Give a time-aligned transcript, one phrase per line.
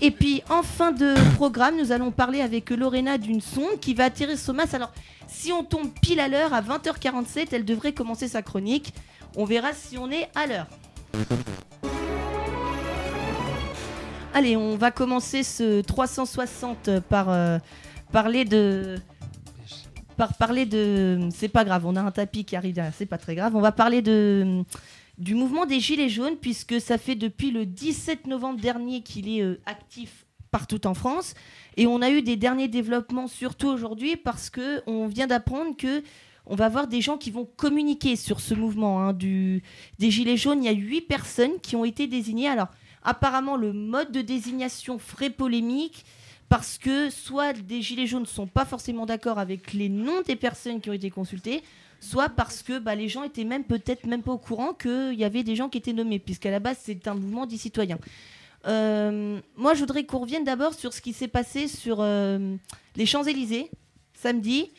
[0.00, 4.04] Et puis en fin de programme, nous allons parler avec Lorena d'une sonde qui va
[4.04, 4.74] attirer sur masse.
[4.74, 4.92] Alors,
[5.28, 8.92] si on tombe pile à l'heure, à 20h47, elle devrait commencer sa chronique.
[9.36, 10.66] On verra si on est à l'heure.
[14.34, 17.58] Allez, on va commencer ce 360 par euh,
[18.10, 18.96] parler de.
[20.16, 21.28] Par parler de.
[21.32, 23.54] C'est pas grave, on a un tapis qui arrive c'est pas très grave.
[23.54, 24.64] On va parler de
[25.18, 29.42] du mouvement des Gilets jaunes, puisque ça fait depuis le 17 novembre dernier qu'il est
[29.42, 31.34] euh, actif partout en France.
[31.76, 36.02] Et on a eu des derniers développements, surtout aujourd'hui, parce que on vient d'apprendre que
[36.46, 39.60] on va avoir des gens qui vont communiquer sur ce mouvement hein, des
[39.98, 40.64] Gilets jaunes.
[40.64, 42.48] Il y a huit personnes qui ont été désignées.
[42.48, 42.68] Alors,
[43.02, 46.06] apparemment, le mode de désignation ferait polémique
[46.48, 50.36] parce que soit des Gilets jaunes ne sont pas forcément d'accord avec les noms des
[50.36, 51.62] personnes qui ont été consultées,
[52.00, 55.24] soit parce que bah, les gens étaient même peut-être même pas au courant qu'il y
[55.24, 57.98] avait des gens qui étaient nommés, puisqu'à la base c'est un mouvement des citoyens.
[58.66, 62.56] Euh, moi, je voudrais qu'on revienne d'abord sur ce qui s'est passé sur euh,
[62.96, 63.70] les Champs-Élysées
[64.14, 64.70] samedi.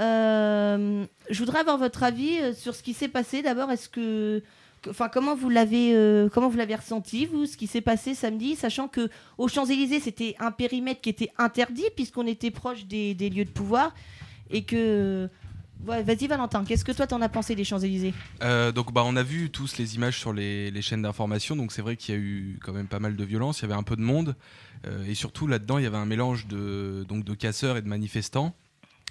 [0.00, 3.42] Euh, je voudrais avoir votre avis sur ce qui s'est passé.
[3.42, 4.42] D'abord, est-ce que,
[4.88, 8.88] enfin, comment vous l'avez, comment vous l'avez ressenti vous, ce qui s'est passé samedi, sachant
[8.88, 13.44] que aux Champs-Élysées c'était un périmètre qui était interdit puisqu'on était proche des, des lieux
[13.44, 13.94] de pouvoir
[14.50, 15.28] et que
[15.80, 19.22] Vas-y Valentin, qu'est-ce que toi t'en as pensé des Champs-Élysées euh, Donc bah, on a
[19.22, 22.58] vu tous les images sur les, chaînes d'information, donc c'est vrai qu'il y a eu
[22.62, 24.34] quand même pas mal de violence, il y avait un peu de monde,
[24.86, 27.88] euh, et surtout là-dedans il y avait un mélange de, donc, de casseurs et de
[27.88, 28.54] manifestants.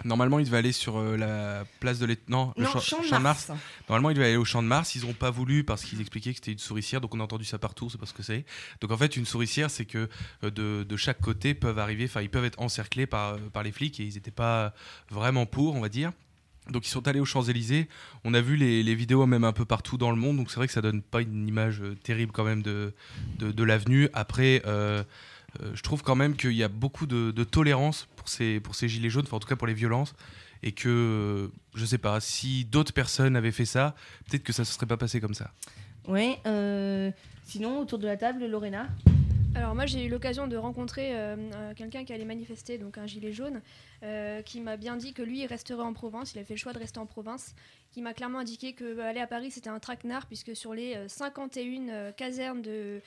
[0.06, 2.24] Normalement, il devait aller sur euh, la place de l'État.
[2.28, 3.52] Non, le champ, de Mars.
[3.88, 4.96] Normalement, il devait aller au champ de Mars.
[4.96, 7.00] Ils n'ont pas voulu parce qu'ils expliquaient que c'était une souricière.
[7.00, 7.92] Donc, on a entendu ça partout.
[7.92, 8.44] C'est pas ce que c'est.
[8.82, 10.10] Donc, en fait, une souricière, c'est que
[10.42, 12.06] de, de, chaque côté peuvent arriver.
[12.06, 14.74] Enfin, ils peuvent être encerclés par, par les flics et ils n'étaient pas
[15.12, 16.12] vraiment pour, on va dire.
[16.70, 17.90] Donc ils sont allés aux Champs-Élysées.
[18.24, 20.38] On a vu les, vidéos même un peu partout dans le monde.
[20.38, 22.94] Donc c'est vrai que ça donne pas une image euh, terrible quand même de,
[23.40, 24.10] de, l'avenue.
[24.14, 25.04] Après, euh,
[25.62, 28.88] euh, je trouve quand même qu'il y a beaucoup de, tolérance pour ces, pour ces
[28.88, 30.16] gilets jaunes, enfin en tout cas pour les violences.
[30.66, 33.96] Et que, je sais pas, si d'autres personnes avaient fait ça,
[34.30, 35.52] peut-être que ça ne se serait pas passé comme ça.
[36.08, 36.36] Oui.
[37.44, 38.88] sinon, autour de la table, Lorena?
[39.56, 43.06] Alors moi j'ai eu l'occasion de rencontrer euh, euh, quelqu'un qui allait manifester, donc un
[43.06, 43.62] gilet jaune,
[44.02, 46.60] euh, qui m'a bien dit que lui il resterait en province, il a fait le
[46.60, 47.56] choix de rester en province,
[47.92, 52.14] qui m'a clairement indiqué que aller à Paris c'était un traquenard puisque sur les 51
[52.14, 53.02] casernes de,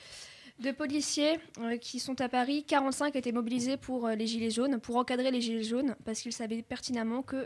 [0.59, 1.37] de policiers
[1.81, 5.63] qui sont à Paris, 45 étaient mobilisés pour les gilets jaunes, pour encadrer les gilets
[5.63, 7.45] jaunes, parce qu'ils savaient pertinemment que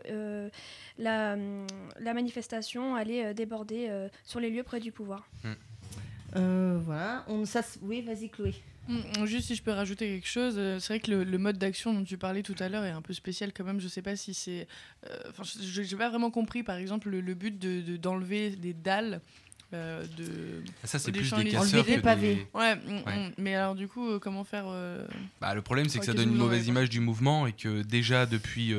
[1.00, 1.38] la,
[2.00, 5.28] la, manifestation allait déborder sur les lieux près du pouvoir.
[5.44, 6.78] Hmm.
[6.78, 8.54] voilà, on, ça, oui vas-y Chloé.
[8.88, 11.94] Mm, juste si je peux rajouter quelque chose, euh, c'est vrai que le, mode d'action
[11.94, 13.80] dont tu parlais tout à l'heure est un peu spécial quand même.
[13.80, 14.68] Je sais pas si c'est.
[15.10, 17.58] Euh, enfin, je n'ai pas vraiment compris, par exemple, le, but
[18.00, 19.22] d'enlever de, des dalles.
[19.74, 22.46] Euh, de ah, ça c'est plus des casseurs que pavés.
[22.54, 23.32] Ouais, mm, mm.
[23.38, 24.66] mais alors du coup comment faire
[25.40, 28.26] bah, le problème c'est que ça donne une mauvaise image du mouvement et que déjà
[28.26, 28.74] depuis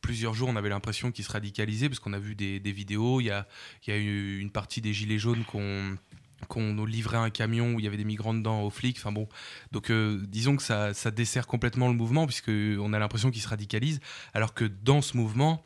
[0.00, 3.20] plusieurs jours on avait l'impression qu'il se radicalisait parce qu'on a vu des, des vidéos
[3.20, 3.48] il y a,
[3.88, 5.98] y a eu une partie des gilets jaunes qu'on
[6.46, 8.98] qu'on nous livrait un camion où il y avait des migrants dedans aux flics.
[8.98, 9.28] Enfin bon,
[9.72, 13.48] donc euh, disons que ça, ça, dessert complètement le mouvement puisqu'on a l'impression qu'il se
[13.48, 14.00] radicalise,
[14.34, 15.64] alors que dans ce mouvement,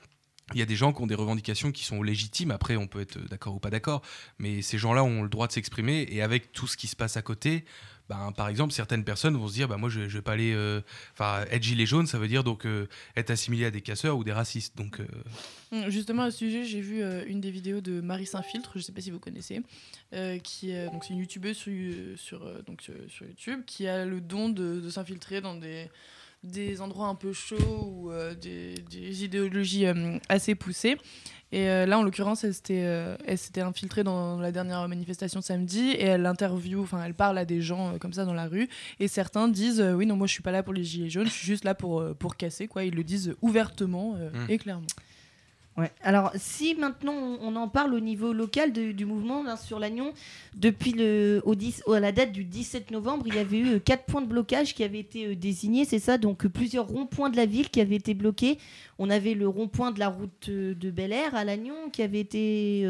[0.54, 2.50] il y a des gens qui ont des revendications qui sont légitimes.
[2.50, 4.02] Après, on peut être d'accord ou pas d'accord,
[4.38, 6.06] mais ces gens-là ont le droit de s'exprimer.
[6.10, 7.64] Et avec tout ce qui se passe à côté,
[8.08, 10.52] ben, par exemple, certaines personnes vont se dire, bah, moi, je, ne vais pas aller,
[10.52, 10.82] euh,
[11.12, 12.86] enfin, être gilet jaune, ça veut dire donc euh,
[13.16, 14.76] être assimilé à des casseurs ou des racistes.
[14.76, 15.06] Donc, euh,
[15.70, 18.92] hum, justement à ce sujet, j'ai vu une des vidéos de Marie Saint-Filtre, je sais
[18.92, 19.62] pas si vous connaissez,
[20.42, 21.56] qui donc c'est une youtubeuse
[22.16, 25.88] sur, donc sur YouTube qui a le don de s'infiltrer dans des
[26.42, 28.10] des endroits un peu chauds ou
[28.40, 29.86] des, des, idéologies
[30.28, 30.96] assez poussées.
[31.52, 35.42] Et euh, là, en l'occurrence, elle s'était, euh, elle s'était infiltrée dans la dernière manifestation
[35.42, 38.46] samedi et elle interview, enfin, elle parle à des gens euh, comme ça dans la
[38.46, 38.68] rue.
[39.00, 41.32] Et certains disent Oui, non, moi je suis pas là pour les gilets jaunes, je
[41.32, 42.84] suis juste là pour, pour casser, quoi.
[42.84, 44.50] Ils le disent ouvertement mmh.
[44.50, 44.86] et clairement.
[46.02, 50.12] Alors, si maintenant on en parle au niveau local du mouvement hein, sur l'Agnon,
[50.54, 54.04] depuis le, au 10, à la date du 17 novembre, il y avait eu quatre
[54.04, 57.70] points de blocage qui avaient été désignés, c'est ça, donc plusieurs ronds-points de la ville
[57.70, 58.58] qui avaient été bloqués.
[58.98, 62.86] On avait le rond-point de la route de Bel Air à Lannion qui avait été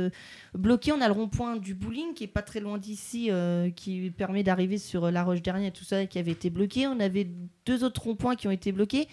[0.52, 0.90] bloqué.
[0.93, 3.31] On a le rond-point du bowling qui est pas très loin d'ici,
[3.76, 6.88] qui permet d'arriver sur La Roche Dernière et tout ça, qui avait été bloqué.
[6.88, 7.28] On avait
[7.64, 9.06] deux autres ronds-points qui ont été bloqués.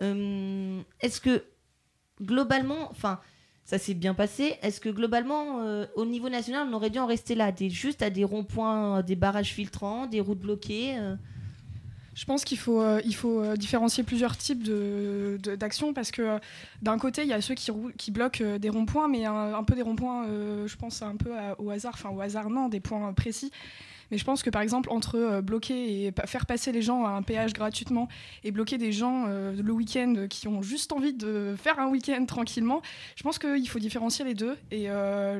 [0.00, 1.42] Est-ce que
[2.22, 3.20] globalement, enfin,
[3.64, 4.56] ça s'est bien passé.
[4.62, 8.02] Est-ce que globalement, euh, au niveau national, on aurait dû en rester là, des, juste
[8.02, 11.16] à des ronds-points, des barrages filtrants, des routes bloquées euh
[12.14, 14.68] je pense qu'il faut, euh, faut différencier plusieurs types
[15.56, 16.40] d'actions parce que
[16.82, 19.82] d'un côté, il y a ceux qui, qui bloquent des ronds-points, mais un, peu des
[19.82, 20.26] ronds-points,
[20.66, 23.52] je pense un peu au hasard, enfin au hasard non, des points précis.
[24.10, 27.22] Mais je pense que par exemple, entre bloquer et faire passer les gens à un
[27.22, 28.08] péage gratuitement
[28.44, 32.82] et bloquer des gens le week-end qui ont juste envie de faire un week-end tranquillement,
[33.16, 34.56] je pense qu'il faut différencier les deux.
[34.70, 34.88] Et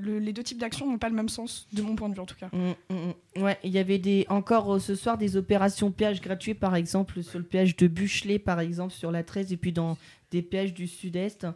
[0.03, 2.26] les deux types d'actions n'ont pas le même sens, de mon point de vue en
[2.26, 2.49] tout cas.
[2.53, 3.43] Mmh, mmh, mmh.
[3.43, 7.38] Ouais, il y avait des, encore ce soir des opérations péage gratuit, par exemple, sur
[7.38, 9.97] le péage de Buchelet, par exemple, sur la 13, et puis dans
[10.31, 11.47] des péages du Sud-Est.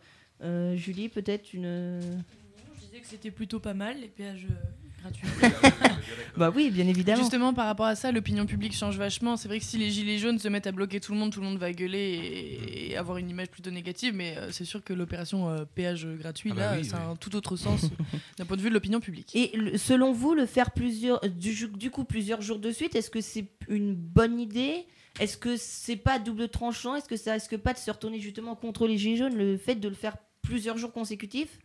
[0.43, 2.01] Euh, Julie, peut-être une.
[2.75, 4.47] Je disais que c'était plutôt pas mal, les péages
[5.05, 5.49] euh,
[6.37, 7.21] bah oui, bien évidemment.
[7.21, 9.37] Justement, par rapport à ça, l'opinion publique change vachement.
[9.37, 11.41] C'est vrai que si les gilets jaunes se mettent à bloquer tout le monde, tout
[11.41, 14.15] le monde va gueuler et, avoir une image plutôt négative.
[14.15, 17.35] Mais euh, c'est sûr que l'opération péage gratuit, ah bah là, ça a un tout
[17.37, 17.83] autre sens
[18.39, 19.35] d'un point de vue de l'opinion publique.
[19.35, 23.21] Et selon vous, le faire plusieurs, du, du coup plusieurs jours de suite, est-ce que
[23.21, 24.87] c'est une bonne idée?
[25.21, 26.97] Est-ce que c'est pas double tranchant?
[26.97, 29.75] Est-ce que ça risque pas de se retourner justement contre les Gilets jaunes, le fait
[29.75, 31.59] de le faire plusieurs jours consécutifs?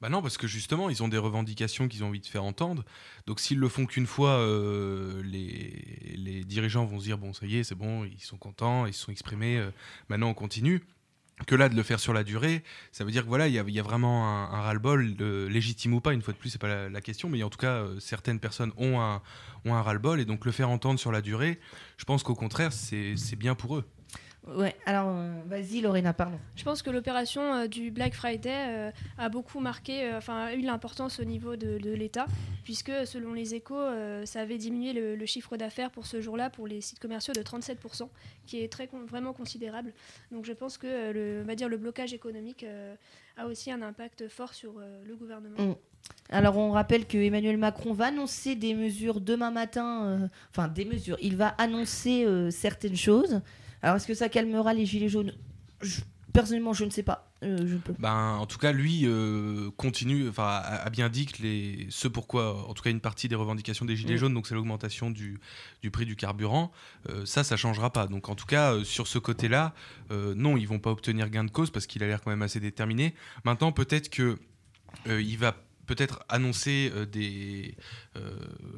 [0.00, 2.84] Bah non, parce que justement, ils ont des revendications qu'ils ont envie de faire entendre.
[3.26, 7.46] Donc s'ils le font qu'une fois, euh, les, les, dirigeants vont se dire, bon, ça
[7.46, 9.70] y est, c'est bon, ils sont contents, ils se sont exprimés, euh,
[10.08, 10.82] maintenant on continue
[11.46, 12.62] que là de le faire sur la durée,
[12.92, 15.16] ça veut dire que voilà, il y, a vraiment un, ras-le-bol,
[15.48, 17.74] légitime ou pas, une fois de plus, c'est pas la, question, mais en tout cas,
[17.74, 19.22] euh, certaines personnes ont un,
[19.64, 21.60] ont un ras-le-bol, et donc le faire entendre sur la durée,
[21.96, 23.84] je pense qu'au contraire, c'est bien pour eux.
[24.54, 26.38] Ouais, alors euh, vas-y Lorena, pardon.
[26.56, 30.62] Je pense que l'opération euh, du Black Friday euh, a beaucoup marqué, enfin a eu
[30.62, 32.26] l'importance au niveau de, l'État,
[32.64, 33.80] puisque selon les échos,
[34.24, 38.08] ça avait diminué le, chiffre d'affaires pour ce jour-là pour les sites commerciaux de 37%,
[38.46, 39.92] qui est très, vraiment considérable.
[40.32, 42.64] Donc je pense que le, va dire, le blocage économique
[43.36, 44.74] a aussi un impact fort sur
[45.04, 45.58] le gouvernement.
[45.58, 45.74] Mm.
[46.30, 51.18] Alors on rappelle que Emmanuel Macron va annoncer des mesures demain matin, enfin des mesures,
[51.20, 53.42] il va annoncer certaines choses.
[53.82, 55.32] Alors, est-ce que ça calmera les gilets jaunes?
[56.32, 57.32] Personnellement, je ne sais pas.
[57.42, 57.94] Euh, je peux.
[57.98, 62.68] Ben, en tout cas, lui euh, continue, enfin, a, bien dit que les, ce pourquoi,
[62.68, 65.40] en tout cas, une partie des revendications des gilets jaunes, donc c'est l'augmentation du,
[65.82, 66.72] du, prix du carburant,
[67.08, 68.06] euh, ça, ça changera pas.
[68.06, 69.74] Donc, en tout cas, sur ce côté-là,
[70.10, 72.60] non, ils vont pas obtenir gain de cause parce qu'il a l'air quand même assez
[72.60, 73.14] déterminé.
[73.44, 74.38] Maintenant, peut-être que
[75.06, 75.54] il va
[75.88, 77.74] peut-être annoncer euh, des
[78.16, 78.20] euh,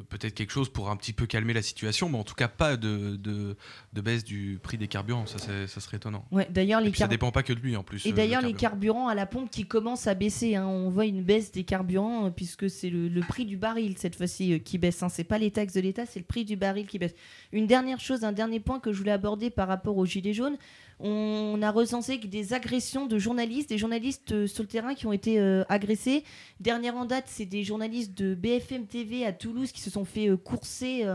[0.08, 2.76] peut-être quelque chose pour un petit peu calmer la situation, mais en tout cas pas
[2.76, 3.56] de, de,
[4.00, 5.26] baisse du prix des carburants.
[5.26, 6.24] Ça, ça serait étonnant.
[6.30, 8.06] Ouais, d'ailleurs, les ça dépend pas que de lui en plus.
[8.06, 10.54] Et euh, d'ailleurs, les carburants à la pompe qui commencent à baisser.
[10.54, 10.66] Hein.
[10.66, 14.78] On voit une baisse des carburants puisque c'est le, prix du baril cette fois-ci qui
[14.78, 15.02] baisse.
[15.02, 15.08] Hein.
[15.08, 17.14] C'est pas les taxes de l'État, c'est le prix du baril qui baisse.
[17.52, 20.56] Une dernière chose, un dernier point que je voulais aborder par rapport aux gilets jaunes
[21.02, 25.12] on a recensé des agressions de journalistes, des journalistes euh, sur le terrain qui ont
[25.12, 26.25] été euh, agressés.
[26.61, 30.29] Dernière en date, c'est des journalistes de BFM TV à Toulouse qui se sont fait
[30.29, 31.06] euh, courser.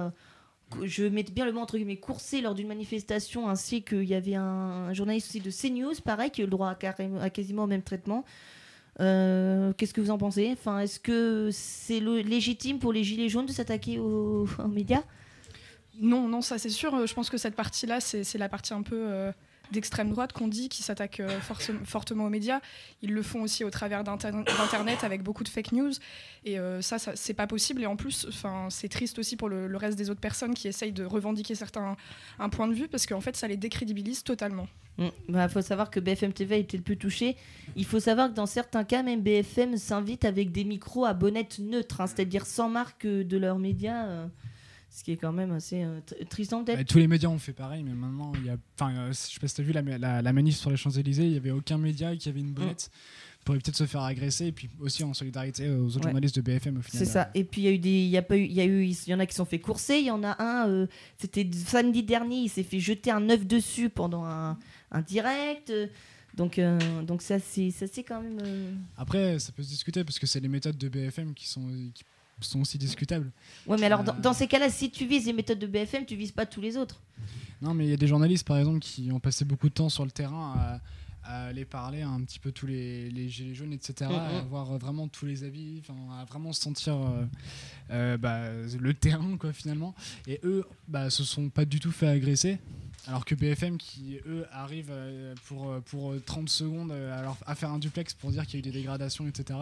[0.84, 4.36] je mets bien le mot entre guillemets courser lors d'une manifestation, ainsi qu'il y avait
[4.36, 7.84] un, journaliste aussi de CNews, pareil, qui a eu le droit à, quasiment au même
[7.84, 8.26] traitement.
[8.98, 10.50] Qu'est-ce que vous en pensez?
[10.54, 15.04] Enfin, est-ce que c'est légitime pour les gilets jaunes de s'attaquer aux, médias?
[16.00, 17.06] Non, non, ça c'est sûr.
[17.06, 19.32] Je pense que cette partie-là, c'est la partie un peu
[19.72, 21.40] d'extrême droite qu'on dit qui s'attaquent euh,
[21.84, 22.60] fortement aux médias.
[23.02, 25.92] Ils le font aussi au travers d'Internet avec beaucoup de fake news.
[26.44, 27.84] Et euh, ça, c'est pas possible.
[27.84, 28.28] Et en plus,
[28.70, 31.98] c'est triste aussi pour le, reste des autres personnes qui essayent de revendiquer certains
[32.40, 34.68] un point de vue parce qu'en fait, ça les décrédibilise totalement.
[34.98, 35.12] Il mm.
[35.30, 37.36] bah, faut savoir que BFM TV a été le plus touché.
[37.76, 41.60] Il faut savoir que dans certains cas, même BFM s'invite avec des micros à bonnette
[41.60, 44.06] neutre, hein, c'est-à-dire sans marque de leurs médias.
[44.06, 44.28] Euh,
[44.96, 46.00] ce qui est quand même assez euh,
[46.30, 46.88] triste en tête.
[46.88, 48.54] tous les médias ont fait pareil, mais maintenant, il y a.
[48.54, 51.32] Euh, je sais pas si tu as vu la, la, manif sur les Champs-Élysées, il
[51.32, 52.90] n'y avait aucun média qui avait une bonnette.
[53.44, 56.78] Pour peut-être se faire agresser et puis aussi en solidarité aux autres journalistes de BFM
[56.78, 57.06] au final.
[57.06, 57.30] C'est ça.
[57.36, 58.66] Et puis il y a eu des, il y a pas eu, il y a
[58.66, 60.00] eu, il y en a qui sont fait courser.
[60.00, 60.88] Il y en a un, euh,
[61.20, 64.58] c'était samedi dernier, il s'est fait jeter un œuf dessus pendant un,
[64.92, 65.72] un direct.
[66.34, 66.60] Donc,
[67.04, 68.40] donc ça c'est, ça c'est quand même.
[68.98, 72.04] Après, ça peut se discuter parce que c'est les méthodes de BFM qui sont, qui
[72.42, 73.32] sont aussi discutables.
[73.66, 76.16] Ouais, mais alors dans, dans, ces cas-là, si tu vises les méthodes de BFM, tu
[76.16, 77.02] vises pas tous les autres.
[77.62, 79.90] Non, mais il y a des journalistes, par exemple, qui ont passé beaucoup de temps
[79.90, 80.80] sur le terrain à,
[81.28, 84.38] aller parler à un petit peu tous les, les gilets jaunes, etc., mm, mm.
[84.38, 85.82] à voir vraiment tous les avis,
[86.20, 87.26] à vraiment sentir euh,
[87.90, 89.96] euh, bah, le terrain, quoi, finalement.
[90.28, 92.60] Et eux, bah, se sont pas du tout fait agresser.
[93.08, 97.80] Alors que BFM, qui eux arrivent euh, pour, pour 30 secondes alors, à faire un
[97.80, 99.58] duplex pour dire qu'il y a eu des dégradations, etc.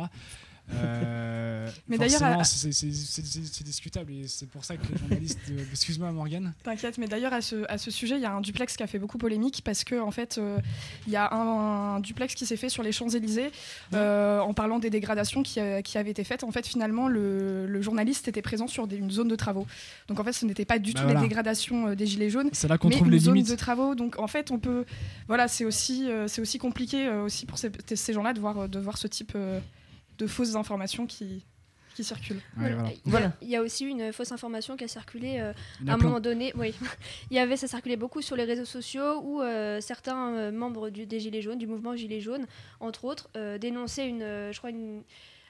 [0.72, 5.40] Euh, mais d'ailleurs, c'est discutable et c'est pour ça que les journalistes.
[5.72, 6.54] Excuse-moi, Morgane.
[6.64, 8.88] T'inquiète, mais d'ailleurs, à ce, à ce, sujet, il y a un duplex qui a
[8.88, 10.58] fait beaucoup polémique parce que en fait, euh,
[11.08, 13.52] il y a un, duplex qui s'est fait sur les Champs-Élysées
[13.94, 16.44] euh, en parlant des dégradations qui, qui, avaient été faites.
[16.44, 19.68] En fait, finalement, le, le journaliste était présent sur une zone de travaux.
[20.08, 22.50] Donc en fait, ce n'était pas du bah tout les dégradations des Gilets jaunes.
[22.54, 23.52] C'est là qu'on trouve les zone limites.
[23.52, 23.96] de travaux.
[23.96, 24.86] Donc en fait, on peut.
[25.28, 28.98] Voilà, c'est aussi, c'est aussi compliqué aussi pour ces, ces gens-là de voir, de voir
[28.98, 29.36] ce type
[30.18, 31.44] de fausses informations qui,
[31.96, 32.42] qui circulent.
[33.06, 33.34] voilà.
[33.42, 35.54] Il, y a, aussi une fausse information qui a circulé à
[35.88, 36.54] un moment donné.
[36.56, 36.74] Oui,
[37.32, 39.42] il y avait ça circulait beaucoup sur les réseaux sociaux où
[39.80, 42.46] certains membres du, des Gilets jaunes, du mouvement Gilets jaunes,
[42.80, 43.30] entre autres,
[43.60, 45.04] dénonçaient une, je crois une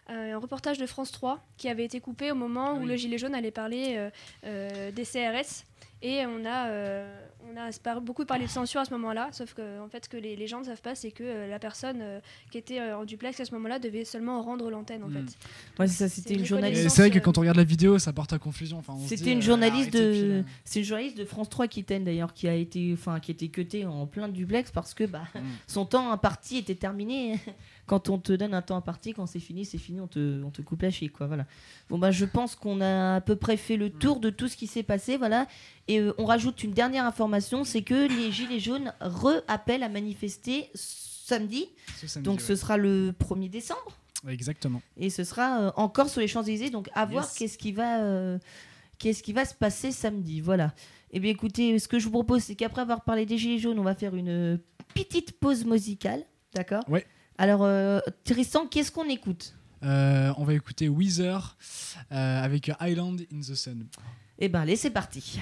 [0.07, 3.17] un reportage de France 3 qui avait été coupé au moment ah où le Gilet
[3.17, 4.09] jaune allait parler
[4.43, 5.63] des CRS
[6.03, 7.17] et on a, euh,
[7.49, 10.17] on a beaucoup parlé de censure à ce moment-là, sauf que en fait, ce que
[10.17, 12.19] les, gens ne savent pas, c'est que euh, la personne euh,
[12.51, 15.01] qui était en duplex à ce moment-là devait seulement rendre l'antenne.
[15.03, 15.25] En hmm.
[15.25, 15.37] fait.
[15.79, 16.89] Ouais, c'est ça, c'était une journaliste.
[16.89, 18.79] C'est vrai que quand on regarde la vidéo, ça porte à confusion.
[18.79, 22.53] Enfin, c'était une journaliste de, c'est une journaliste de France 3 qui d'ailleurs, qui a
[22.53, 25.39] été, enfin, qui était cutée en plein duplex parce que bah, hmm.
[25.67, 27.39] son temps imparti était terminé.
[27.85, 30.51] Quand on te donne un temps imparti, quand c'est fini, c'est fini, on te, on
[30.51, 31.27] te coupe la chic, quoi.
[31.27, 31.45] Voilà.
[31.89, 34.55] Bon bah, je pense qu'on a à peu près fait le tour de tout ce
[34.55, 35.47] qui s'est passé, voilà.
[35.87, 40.69] Et euh, on rajoute une dernière information, c'est que les Gilets jaunes re-appellent à manifester
[40.73, 41.67] samedi.
[42.21, 43.97] donc ce sera le 1er décembre.
[44.27, 44.81] Exactement.
[44.97, 46.69] Et ce sera euh, encore sur les Champs-Élysées.
[46.69, 48.39] Donc à voir qu'est-ce qui, va, euh,
[48.97, 50.39] qu'est-ce qui va se passer samedi.
[50.39, 50.73] Voilà.
[51.11, 53.77] Eh bien écoutez, ce que je vous propose, c'est qu'après avoir parlé des Gilets jaunes,
[53.77, 54.59] on va faire une
[54.93, 56.23] petite pause musicale.
[56.53, 56.83] D'accord?
[56.87, 57.01] Oui.
[57.43, 57.67] Alors,
[58.23, 59.53] Tristan, qu'est-ce qu'on écoute?
[59.81, 61.57] On va écouter Weezer
[62.09, 63.85] avec Island in the Sun.
[64.39, 65.41] Eh ben, allez, c'est parti.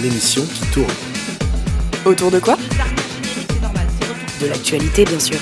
[0.00, 0.92] L'émission qui tourne.
[2.04, 2.56] Autour de quoi?
[4.40, 5.38] De l'actualité, bien sûr.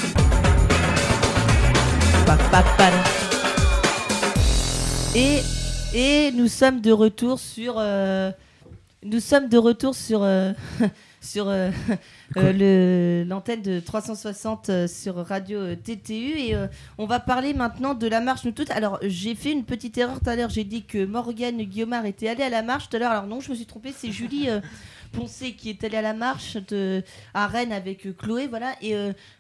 [5.15, 5.43] Et,
[5.93, 7.75] et nous sommes de retour sur.
[7.77, 8.31] Euh,
[9.05, 10.23] nous sommes de retour sur.
[10.23, 10.53] Euh,
[11.21, 11.47] sur
[12.37, 16.55] l'antenne de 360 sur Radio TTU et
[16.99, 18.71] on va parler maintenant de la marche nous toutes.
[18.71, 22.29] Alors j'ai fait une petite erreur tout à l'heure, j'ai dit que Morgane Guillaumard était
[22.29, 23.11] allée à la marche tout à l'heure.
[23.11, 24.49] Alors non, je me suis trompée, c'est Julie
[25.13, 27.03] Poncé qui est allée à la marche de,
[27.35, 28.75] à Rennes avec Chloé, voilà.
[28.83, 28.95] Et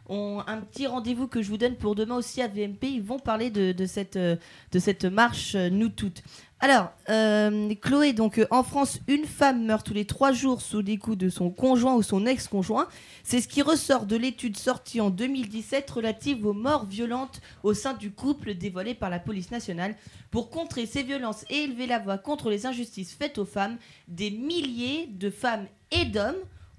[0.08, 2.84] on, un petit rendez-vous que je vous donne pour demain aussi à VMP.
[2.84, 4.38] Ils vont parler de, cette, de
[4.78, 6.22] cette marche Nous Toutes.
[6.64, 10.80] Alors, euh, Chloé, donc euh, en France, une femme meurt tous les trois jours sous
[10.80, 12.88] les coups de son conjoint ou son ex-conjoint.
[13.22, 17.92] C'est ce qui ressort de l'étude sortie en 2017 relative aux morts violentes au sein
[17.92, 19.94] du couple dévoilée par la police nationale.
[20.30, 23.76] Pour contrer ces violences et élever la voix contre les injustices faites aux femmes,
[24.08, 26.34] des milliers de femmes et d'hommes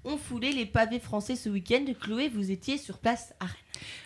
[0.06, 1.84] ont foulé les pavés français ce week-end.
[2.00, 3.54] Chloé, vous étiez sur place à Rennes.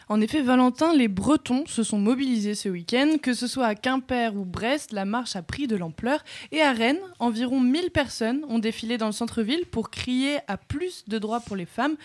[0.08, 3.18] En effet, Valentin, les Bretons se sont mobilisés ce week-end.
[3.22, 6.24] Que ce soit à Quimper ou Brest, la marche a pris de l'ampleur.
[6.50, 11.04] Et à Rennes, environ 1000 personnes ont défilé dans le centre-ville pour crier à plus
[11.06, 11.96] de droits pour les femmes.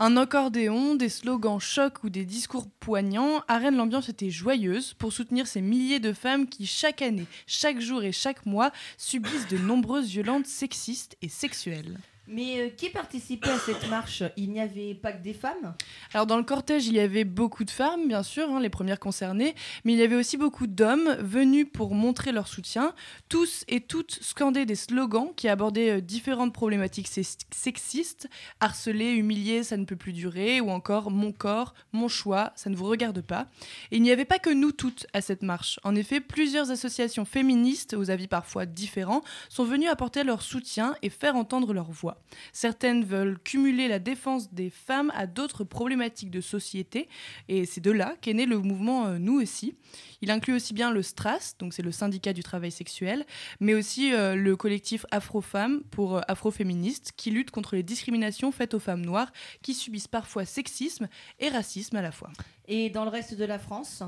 [0.00, 3.44] Un accordéon, des slogans chocs ou des discours poignants.
[3.46, 7.80] À Rennes, l'ambiance était joyeuse pour soutenir ces milliers de femmes qui, chaque année, chaque
[7.80, 11.98] jour et chaque mois, subissent de nombreuses violences sexistes et sexuelles.
[12.28, 14.22] Mais euh, qui participait à cette marche?
[14.36, 15.74] Il n'y avait pas que des femmes?
[16.14, 19.00] Alors dans le cortège, il y avait beaucoup de femmes, bien sûr, hein, les premières
[19.00, 22.94] concernées, mais il y avait aussi beaucoup d'hommes venus pour montrer leur soutien.
[23.28, 28.28] Tous et toutes scandaient des slogans qui abordaient euh, différentes problématiques sexistes,
[28.60, 32.76] harceler, humilier, ça ne peut plus durer, ou encore mon corps, mon choix, ça ne
[32.76, 33.48] vous regarde pas.
[33.90, 35.80] Et il n'y avait pas que nous toutes à cette marche.
[35.82, 41.10] En effet, plusieurs associations féministes, aux avis parfois différents, sont venues apporter leur soutien et
[41.10, 42.11] faire entendre leur voix.
[42.52, 47.08] Certaines veulent cumuler la défense des femmes à d'autres problématiques de société,
[47.48, 49.74] et c'est de là qu'est né le mouvement euh, Nous aussi.
[50.20, 53.26] Il inclut aussi bien le STRAS, donc c'est le syndicat du travail sexuel,
[53.60, 58.74] mais aussi euh, le collectif Afro-Femmes pour euh, afroféministes qui lutte contre les discriminations faites
[58.74, 61.08] aux femmes noires qui subissent parfois sexisme
[61.40, 62.30] et racisme à la fois.
[62.68, 64.02] Et dans le reste de la France?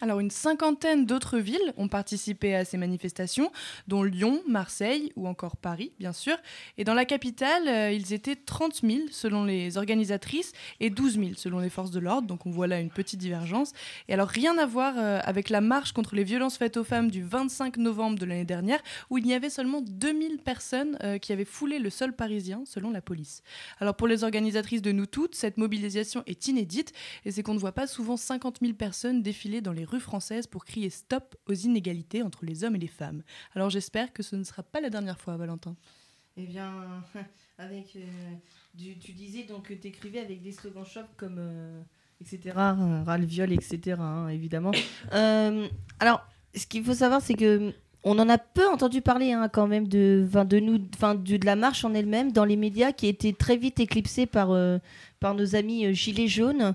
[0.00, 3.50] Alors une cinquantaine d'autres villes ont participé à ces manifestations,
[3.88, 6.36] dont Lyon, Marseille ou encore Paris, bien sûr.
[6.76, 11.30] Et dans la capitale, euh, ils étaient 30 000 selon les organisatrices et 12 000
[11.36, 12.28] selon les forces de l'ordre.
[12.28, 13.72] Donc on voit là une petite divergence.
[14.08, 17.10] Et alors rien à voir euh, avec la marche contre les violences faites aux femmes
[17.10, 18.80] du 25 novembre de l'année dernière,
[19.10, 22.90] où il y avait seulement 2000 personnes euh, qui avaient foulé le sol parisien, selon
[22.90, 23.42] la police.
[23.80, 26.92] Alors pour les organisatrices de Nous Toutes, cette mobilisation est inédite
[27.24, 30.46] et c'est qu'on ne voit pas souvent 50 000 personnes défiler dans les rue française
[30.46, 33.22] pour crier stop aux inégalités entre les hommes et les femmes.
[33.54, 35.76] Alors j'espère que ce ne sera pas la dernière fois, Valentin.
[36.40, 36.72] Eh bien,
[37.58, 38.04] avec, euh,
[39.00, 41.80] tu disais donc que tu écrivais avec des slogans chocs comme euh,
[42.20, 44.70] etc., ras le viol, etc., hein, évidemment.
[45.12, 45.66] Euh,
[46.00, 46.20] alors,
[46.54, 47.72] ce qu'il faut savoir, c'est que
[48.04, 51.56] on en a peu entendu parler hein, quand même de, de, nous, de, de la
[51.56, 54.50] marche en elle-même dans les médias qui a été très vite éclipsée par,
[55.18, 56.74] par nos amis Gilets jaunes.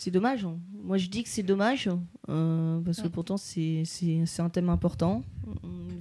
[0.00, 0.46] C'est dommage.
[0.84, 1.90] Moi, je dis que c'est dommage
[2.28, 3.82] euh, parce que pourtant c'est
[4.38, 5.24] un thème important.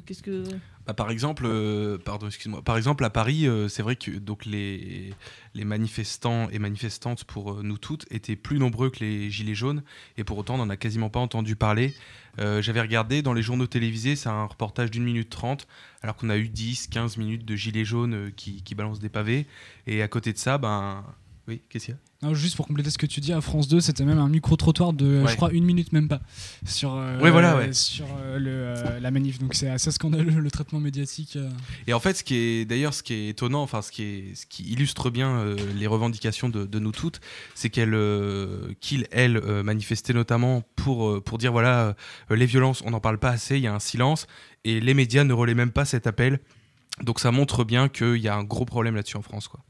[0.05, 0.43] Qu'est-ce que
[0.85, 2.61] bah, par exemple, euh, pardon, excuse-moi.
[2.61, 5.13] Par exemple, à Paris, euh, c'est vrai que donc les
[5.55, 9.81] les manifestants et manifestantes pour nous toutes étaient plus nombreux que les gilets jaunes
[10.15, 11.95] et pour autant on n'en a quasiment pas entendu parler.
[12.37, 15.67] J'avais regardé dans les journaux télévisés, c'est un reportage d'une minute trente,
[16.03, 19.47] alors qu'on a eu 10, 15 minutes de gilets jaunes qui, qui balancent des pavés.
[19.87, 21.03] Et à côté de ça, ben,
[21.47, 23.79] oui, qu'est-ce qu'il y a juste pour compléter ce que tu dis, à France 2,
[23.79, 26.19] c'était même un micro-trottoir de, je crois, une minute même pas
[26.65, 29.39] sur, euh, voilà, sur euh, le, euh, la manif.
[29.39, 31.37] Donc c'est assez scandaleux le traitement médiatique.
[31.85, 34.35] Et en fait, ce qui est d'ailleurs ce qui est étonnant, enfin ce qui, est,
[34.35, 37.21] ce qui illustre bien les revendications de, de nous toutes,
[37.55, 37.95] c'est qu'elle,
[38.81, 41.95] qu'il, elle, manifestait notamment pour, pour dire voilà,
[42.29, 44.27] les violences, on n'en parle pas assez, il y a un silence,
[44.63, 46.39] et les médias ne relaient même pas cet appel.
[47.03, 49.47] Donc ça montre bien qu'il y a un gros problème là-dessus en France.
[49.47, 49.61] Quoi.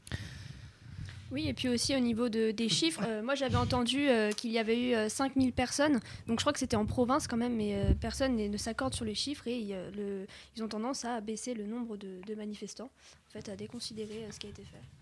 [1.30, 4.50] Oui, et puis aussi au niveau de, des chiffres, euh, moi j'avais entendu euh, qu'il
[4.50, 7.54] y avait eu 5000 euh, personnes, donc je crois que c'était en province quand même,
[7.54, 11.96] mais personne ne s'accorde sur les chiffres et ils ont tendance à baisser le nombre
[11.98, 12.90] de, de manifestants,
[13.28, 14.97] en fait à déconsidérer ce qui a été fait.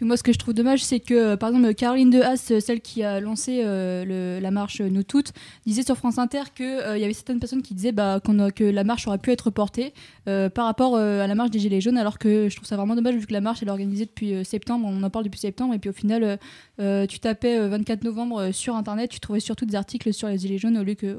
[0.00, 2.48] Puis moi, ce que je trouve dommage, c'est que, euh, par exemple, Caroline de Haas,
[2.50, 5.34] euh, celle qui a lancé euh, la marche Nous Toutes,
[5.66, 9.06] disait sur France Inter qu'il y avait certaines personnes qui disaient bah, que la marche
[9.06, 9.92] aurait pu être reportée
[10.24, 13.16] par rapport à la marche des Gilets jaunes, alors que je trouve ça vraiment dommage
[13.16, 15.78] vu que la marche elle est organisée depuis septembre, on en parle depuis septembre, et
[15.78, 16.38] puis au final,
[16.78, 20.78] tu tapais 24 novembre sur Internet, tu trouvais surtout des articles sur les Gilets jaunes
[20.78, 21.18] au lieu que,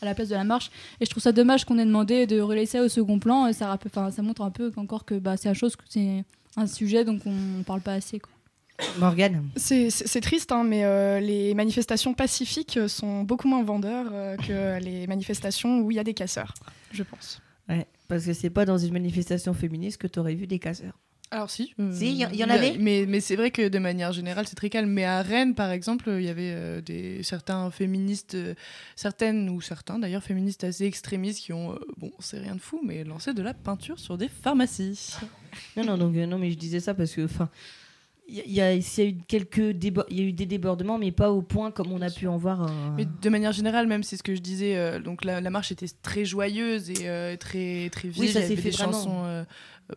[0.00, 0.70] à la place de la marche.
[1.00, 3.52] Et je trouve ça dommage qu'on ait demandé de relayer ça au second plan.
[3.52, 3.76] Ça,
[4.22, 6.24] montre un peu encore que bah, c'est chose, c'est
[6.56, 8.18] un sujet donc on parle pas assez.
[8.18, 8.32] Quoi.
[8.98, 14.82] Morgane C'est triste, hein, mais euh, les manifestations pacifiques sont beaucoup moins vendeurs euh, que
[14.82, 16.54] les manifestations où il y a des casseurs,
[16.92, 17.40] je pense.
[17.68, 20.98] Ouais, parce que c'est pas dans une manifestation féministe que tu aurais vu des casseurs.
[21.30, 21.74] Alors si.
[21.92, 22.76] si, il y, en avait?
[22.78, 24.88] Mais, mais c'est vrai que de manière générale, c'est très calme.
[24.88, 28.54] Mais à Rennes, par exemple, il y avait euh, des, certains féministes, euh,
[28.96, 32.80] certaines ou certains d'ailleurs féministes assez extrémistes qui ont, euh, bon, c'est rien de fou,
[32.82, 35.16] mais lancé de la peinture sur des pharmacies.
[35.76, 37.50] Non, non, donc, non mais je disais ça parce que, enfin,
[38.30, 41.70] il y, a, eu quelques il y a eu des débordements, mais pas au point
[41.70, 42.62] comme on a pu en voir.
[42.62, 44.76] Euh, mais de manière générale, même c'est ce que je disais.
[44.76, 48.20] Euh, donc la, marche était très joyeuse et euh, très très vive.
[48.20, 49.44] Oui, ça s'est fait des chansons.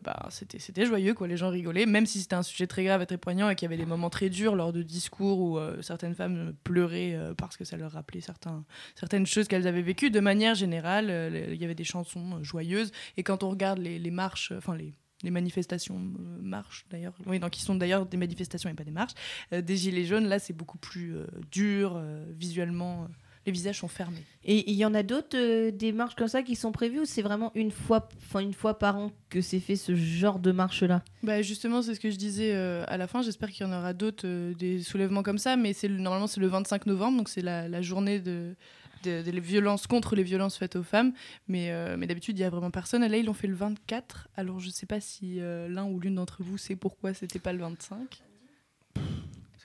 [0.06, 1.28] bah, c'était c'était joyeux quoi.
[1.28, 3.66] Les gens rigolaient, même si c'était un sujet très grave et très poignant et qu'il
[3.66, 7.66] y avait des moments très durs lors de discours où certaines femmes pleuraient parce que
[7.66, 8.64] ça leur rappelait certains
[8.96, 10.10] certaines choses qu'elles avaient vécues.
[10.10, 14.12] De manière générale, il y avait des chansons joyeuses et quand on regarde les, les
[14.12, 18.70] marches, enfin les les manifestations euh, marches d'ailleurs, oui, donc qui sont d'ailleurs des manifestations
[18.70, 19.14] et pas des marches,
[19.54, 22.02] euh, des gilets jaunes, là c'est beaucoup plus euh, dur,
[22.38, 23.08] visuellement,
[23.46, 24.24] les visages sont fermés.
[24.44, 27.22] Et il y en a d'autres des marches comme ça qui sont prévues ou c'est
[27.22, 30.84] vraiment une fois, enfin une fois par an que c'est fait ce genre de marche
[30.84, 33.78] là bah Justement, c'est ce que je disais à la fin, j'espère qu'il y en
[33.78, 37.42] aura d'autres, des soulèvements comme ça, mais c'est normalement c'est le 25 novembre, donc c'est
[37.42, 38.56] la, la journée de
[39.04, 41.14] des violences contre les violences faites aux femmes.
[41.48, 43.04] Mais, euh, mais d'habitude, il n'y a vraiment personne.
[43.04, 44.28] Et là, ils l'ont fait le 24.
[44.36, 47.40] Alors, je ne sais pas si euh, l'un ou l'une d'entre vous sait pourquoi c'était
[47.40, 48.22] pas le 25.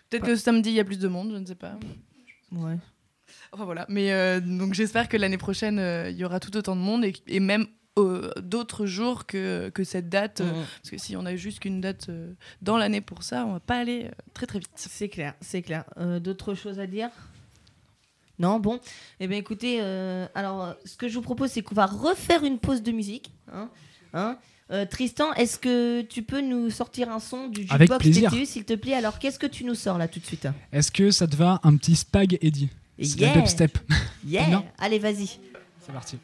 [0.08, 1.78] Peut-être que samedi, il y a plus de monde, je ne sais pas.
[2.52, 2.76] Ouais.
[3.52, 3.86] Enfin voilà.
[3.88, 7.40] Mais euh, donc, j'espère que l'année prochaine, il y aura tout autant de monde et,
[7.40, 7.66] même
[8.42, 10.42] d'autres jours que, que cette date.
[10.42, 10.52] Mmh.
[10.82, 12.10] parce que si on a juste qu'une date
[12.60, 14.70] dans l'année pour ça, on va pas aller très très vite.
[14.76, 15.84] C'est clair, c'est clair.
[16.20, 17.10] D'autres choses à dire?
[18.38, 18.80] Non, bon.
[19.20, 22.58] Eh bien, écoutez, euh, alors, ce que je vous propose, c'est qu'on va refaire une
[22.58, 23.32] pause de musique.
[23.52, 23.70] Hein,
[24.12, 24.38] hein.
[24.72, 28.04] Euh, Tristan, est-ce que tu peux nous sortir un son du jukebox
[28.46, 28.94] s'il te plaît?
[28.94, 30.48] Alors, qu'est-ce que tu nous sors là tout de suite?
[30.72, 32.70] Est-ce que ça te va un petit spag Eddie?
[32.98, 33.46] Yeah.
[33.46, 33.78] step.
[34.26, 34.64] Yeah.
[34.78, 35.38] Allez, vas-y.
[35.80, 36.18] C'est parti.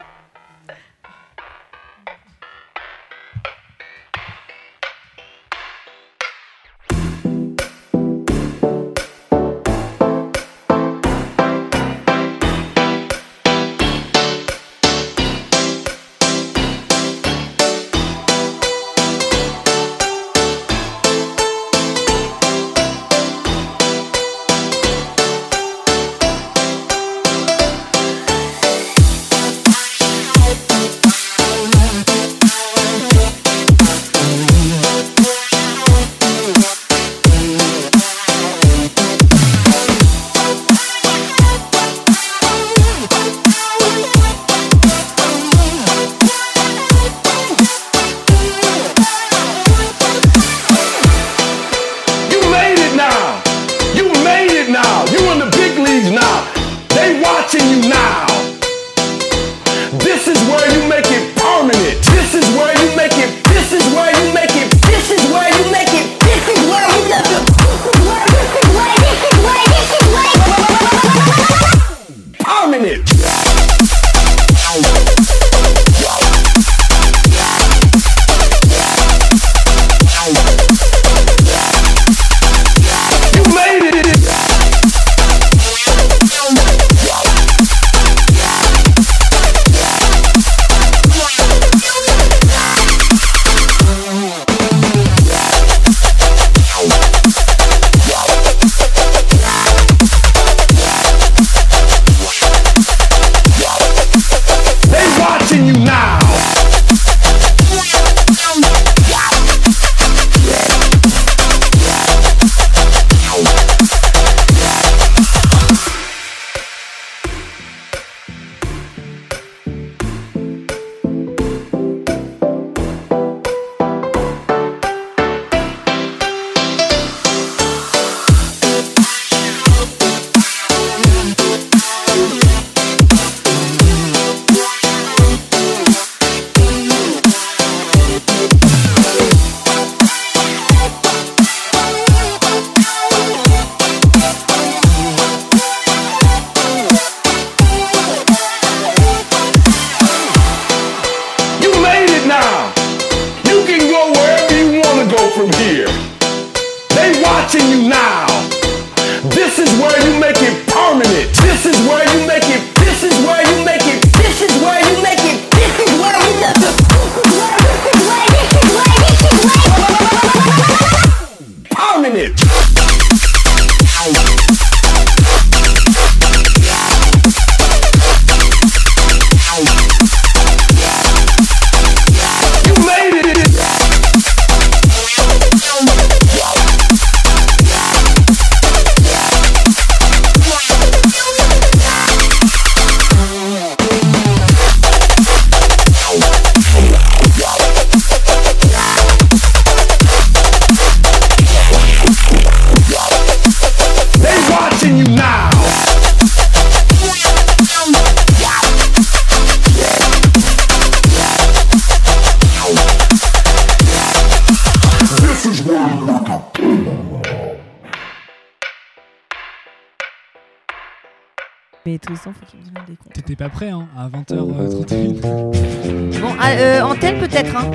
[221.85, 223.13] Mais Tristan, faut qu'il me dise des comptes.
[223.13, 225.19] T'étais pas prêt, hein, à 20h31.
[226.21, 227.69] Bon, ah, euh, antenne peut-être, hein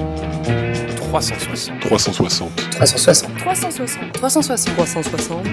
[0.97, 1.81] 360.
[1.81, 2.57] 360.
[2.71, 3.37] 360.
[3.37, 4.12] 360.
[4.14, 4.75] 360.
[4.75, 5.47] 360.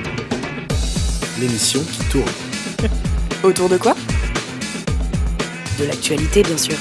[1.40, 2.32] L'émission qui tourne.
[3.44, 3.96] Autour de quoi?
[5.78, 6.78] De l'actualité, bien sûr.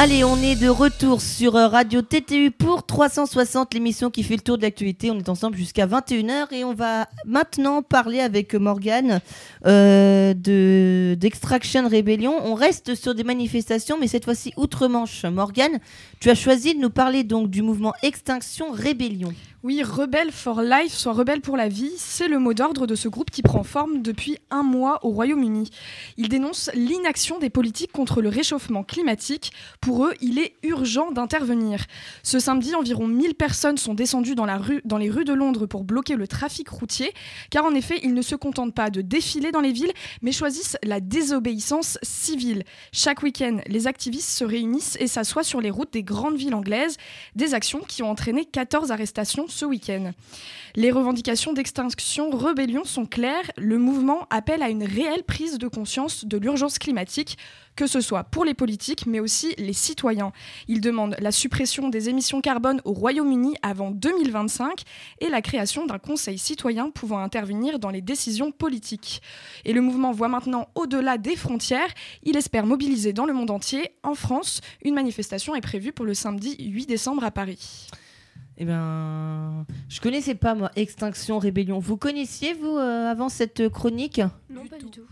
[0.00, 4.42] Allez, on est de retour sur euh, Radio TTU pour 360, l'émission qui fait le
[4.42, 5.10] tour de l'actualité.
[5.10, 9.20] On est ensemble jusqu'à 21h et on va maintenant parler avec Morgane
[9.66, 12.32] euh, de d'Extraction Rebellion.
[12.44, 15.24] On reste sur des manifestations, mais cette fois-ci outre-Manche.
[15.24, 15.80] Morgane,
[16.20, 19.32] tu as choisi de nous parler donc du mouvement Extinction Rébellion.
[19.64, 23.08] Oui, Rebelle for Life, soit Rebelle pour la vie, c'est le mot d'ordre de ce
[23.08, 25.70] groupe qui prend forme depuis un mois au Royaume-Uni.
[26.16, 29.50] Il dénonce l'inaction des politiques contre le réchauffement climatique.
[29.80, 31.86] Pour eux, il est urgent d'intervenir.
[32.22, 35.66] Ce samedi, environ 1000 personnes sont descendues dans, la rue, dans les rues de Londres
[35.66, 37.12] pour bloquer le trafic routier,
[37.50, 39.92] car en effet, ils ne se contentent pas de défiler dans les villes,
[40.22, 42.62] mais choisissent la désobéissance civile.
[42.92, 46.96] Chaque week-end, les activistes se réunissent et s'assoient sur les routes des grandes villes anglaises,
[47.34, 50.12] des actions qui ont entraîné 14 arrestations ce week-end.
[50.76, 53.50] Les revendications d'extinction rébellion sont claires.
[53.56, 57.38] Le mouvement appelle à une réelle prise de conscience de l'urgence climatique,
[57.74, 60.32] que ce soit pour les politiques, mais aussi les citoyens.
[60.68, 64.82] Il demande la suppression des émissions carbone au Royaume-Uni avant 2025
[65.20, 69.22] et la création d'un conseil citoyen pouvant intervenir dans les décisions politiques.
[69.64, 71.92] Et le mouvement voit maintenant au-delà des frontières.
[72.24, 73.90] Il espère mobiliser dans le monde entier.
[74.02, 77.88] En France, une manifestation est prévue pour le samedi 8 décembre à Paris.
[78.60, 81.78] Eh ben, je connaissais pas moi Extinction Rébellion.
[81.78, 84.20] Vous connaissiez vous euh, avant cette chronique?
[84.50, 85.02] Non, pas du tout.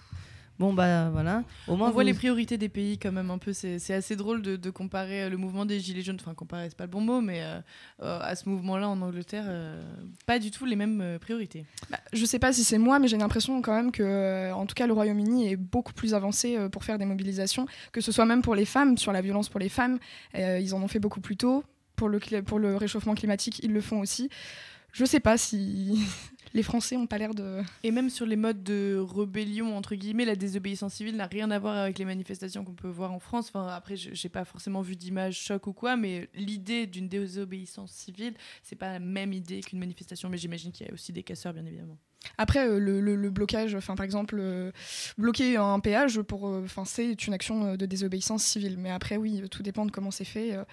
[0.58, 1.44] Bon bah voilà.
[1.68, 3.52] Au moins On voit vous- les priorités des pays quand même un peu.
[3.52, 6.76] C'est assez drôle de, de comparer euh, le mouvement des Gilets jaunes, enfin comparer c'est
[6.78, 7.60] pas le bon mot, mais euh,
[8.02, 9.82] euh, à ce mouvement-là en Angleterre, euh,
[10.24, 11.66] pas du tout les mêmes euh, priorités.
[11.90, 14.64] Bah, je sais pas si c'est moi, mais j'ai l'impression quand même que, euh, en
[14.64, 18.10] tout cas, le Royaume-Uni est beaucoup plus avancé euh, pour faire des mobilisations, que ce
[18.10, 19.98] soit même pour les femmes, sur la violence pour les femmes.
[20.36, 21.64] Euh, ils en ont fait beaucoup plus tôt.
[21.96, 24.28] Pour le, réchauffement climatique, ils le font aussi.
[24.92, 25.98] Je sais pas si
[26.54, 27.62] les Français ont pas l'air de.
[27.82, 31.58] Et même sur les modes de rébellion, entre guillemets, la désobéissance civile n'a rien à
[31.58, 33.48] voir avec les manifestations qu'on peut voir en France.
[33.48, 37.92] Enfin, après, je j'ai pas forcément vu d'image choc ou quoi, mais l'idée d'une désobéissance
[37.92, 40.28] civile, c'est pas la même idée qu'une manifestation.
[40.28, 41.98] Mais j'imagine qu'il y a aussi des casseurs, bien évidemment.
[42.38, 44.72] Après, euh, le, le- le blocage, enfin par exemple, euh,
[45.16, 48.76] bloquer un péage, pour, euh, enfin c'est une action de désobéissance civile.
[48.78, 50.54] Mais après, oui, tout dépend de comment c'est fait.
[50.54, 50.64] Euh,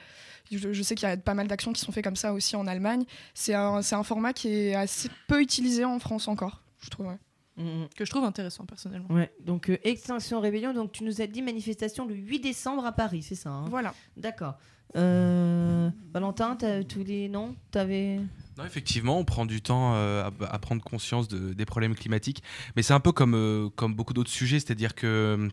[0.52, 2.56] Je, je sais qu'il y a pas mal d'actions qui sont faites comme ça aussi
[2.56, 3.04] en Allemagne.
[3.34, 7.08] C'est un, c'est un format qui est assez peu utilisé en France encore, je trouve.
[7.08, 7.18] ouais.
[7.56, 7.88] Mhm.
[7.96, 9.08] Que je trouve intéressant, personnellement.
[9.12, 12.92] Ouais, donc euh, Extinction Rébellion, donc tu nous as dit manifestation le 8 décembre à
[12.92, 13.66] Paris, c'est ça hein?
[13.70, 13.94] Voilà.
[14.18, 14.56] D'accord.
[14.96, 17.56] Euh, Valentin, t'as tous les noms?
[17.72, 18.20] T'avais.
[18.58, 22.44] Non, effectivement, on prend du temps euh, à, à prendre conscience de- des problèmes climatiques.
[22.76, 25.50] Mais c'est un peu comme, euh, comme beaucoup d'autres sujets, c'est-à-dire que euh,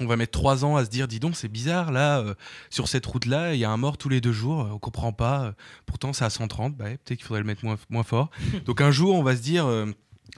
[0.00, 2.34] on va mettre trois ans à se dire, dis donc, c'est bizarre, là, euh,
[2.70, 5.44] sur cette route-là, il y a un mort tous les deux jours, on comprend pas.
[5.46, 5.52] euh,
[5.86, 8.30] pourtant, c'est à 130, bah, ouais, peut-être qu'il faudrait le mettre moins, moins fort.
[8.66, 9.86] donc un jour, on va se dire, euh,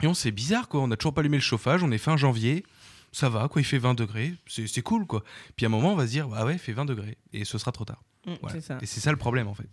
[0.02, 2.64] non, c'est bizarre, quoi, on n'a toujours pas allumé le chauffage, on est fin janvier.
[3.12, 5.22] Ça va, quoi, il fait 20 degrés, c'est cool, quoi.
[5.56, 7.46] Puis à un moment, on va se dire, ah ouais, il fait 20 degrés, et
[7.46, 8.02] ce sera trop tard.
[8.26, 8.56] Mm, Voilà.
[8.56, 8.78] C'est ça.
[8.82, 9.68] Et c'est ça le problème, en fait.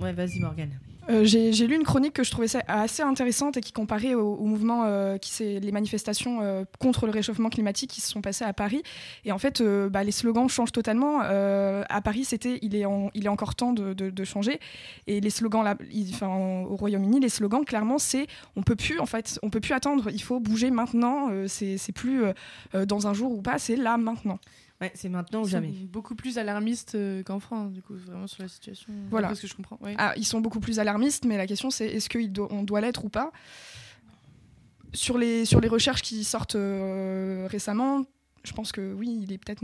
[0.00, 0.70] Ouais, vas-y Morgane.
[1.10, 4.58] Euh, J'ai lu une chronique que je trouvais assez intéressante et qui comparait au, au
[4.86, 8.52] euh, qui c'est les manifestations euh, contre le réchauffement climatique qui se sont passées à
[8.52, 8.82] Paris.
[9.24, 11.20] Et en fait, bah, les slogans changent totalement.
[11.20, 14.58] À Paris, c'était il, est il est encore temps de, changer.
[15.06, 18.26] Et les slogans, là, il- au Royaume-Uni, les slogans, clairement, c'est
[18.56, 20.10] on peut plus, en fait, on peut plus attendre.
[20.10, 21.28] Il faut bouger maintenant.
[21.46, 22.22] C'est plus
[22.72, 24.38] dans un jour ou pas, c'est là maintenant.
[24.80, 25.68] Ouais, c'est maintenant ou Ils jamais.
[25.68, 28.92] sont beaucoup plus alarmistes euh, qu'en France, du coup, vraiment sur la situation.
[29.08, 29.28] Voilà.
[29.28, 29.78] Parce que je comprends.
[29.80, 29.94] ouais.
[29.98, 33.08] Ah, ils sont beaucoup plus alarmistes, mais la question c'est est-ce qu'on doit l'être ou
[33.08, 33.32] pas?
[34.92, 38.04] Sur les, sur les recherches qui sortent euh, récemment,
[38.44, 39.60] je pense que oui, il est peut-être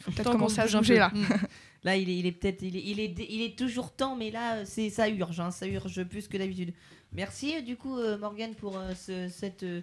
[0.00, 1.10] faut peut-être commencer à bouger là.
[1.14, 1.24] Mm.
[1.84, 4.30] Là, il est, il est peut-être, il est, il est, il est toujours temps, mais
[4.30, 6.72] là, c'est, ça urge, hein, ça urge plus que d'habitude.
[7.12, 9.82] Merci euh, du coup, euh, Morgane, pour euh, ce- cette, euh,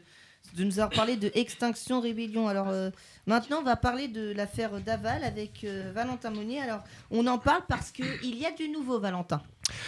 [0.56, 2.48] de nous avoir parlé de Extinction Rébellion.
[2.48, 2.90] Alors euh,
[3.26, 6.62] maintenant, on va parler de l'affaire Daval avec euh, Valentin Monnier.
[6.62, 9.42] Alors, on en parle parce que il y a du nouveau, Valentin.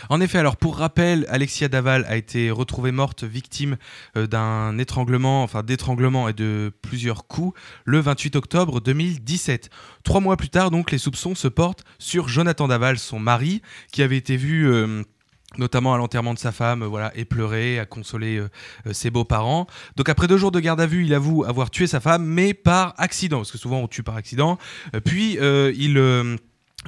[0.09, 3.77] En effet, alors pour rappel, Alexia Daval a été retrouvée morte victime
[4.15, 9.69] euh, d'un étranglement, enfin d'étranglement et de plusieurs coups le 28 octobre 2017.
[10.03, 13.61] Trois mois plus tard, donc, les soupçons se portent sur Jonathan Daval, son mari,
[13.91, 15.05] qui avait été vu.
[15.57, 18.49] Notamment à l'enterrement de sa femme, euh, voilà, et pleurer, à consoler euh,
[18.87, 19.67] euh, ses beaux-parents.
[19.95, 22.53] Donc après deux jours de garde à vue, il avoue avoir tué sa femme, mais
[22.53, 24.57] par accident, parce que souvent on tue par accident.
[25.05, 26.37] Puis il,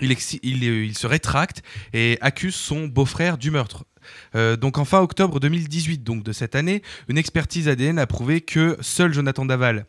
[0.01, 3.85] il se rétracte et accuse son beau-frère du meurtre.
[4.33, 8.77] donc en fin octobre 2018, donc de cette année, une expertise ADN a prouvé que
[8.81, 9.85] seul Jonathan Daval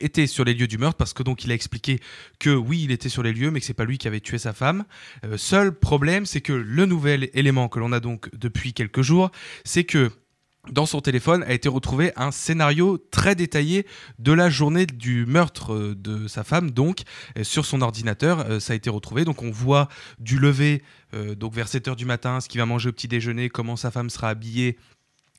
[0.00, 2.00] était sur les lieux du meurtre parce que donc il a expliqué
[2.38, 4.38] que oui il était sur les lieux mais que c'est pas lui qui avait tué
[4.38, 4.84] sa femme.
[5.24, 9.30] Euh, seul problème c'est que le nouvel élément que l'on a donc depuis quelques jours
[9.64, 10.10] c'est que
[10.72, 13.86] dans son téléphone a été retrouvé un scénario très détaillé
[14.18, 16.72] de la journée du meurtre euh, de sa femme.
[16.72, 17.02] Donc,
[17.38, 19.24] euh, sur son ordinateur, ça a été retrouvé.
[19.24, 20.82] Donc, on voit du lever,
[21.36, 23.92] donc vers 7 h du matin, ce qu'il va manger au petit déjeuner, comment sa
[23.92, 24.76] femme sera habillée,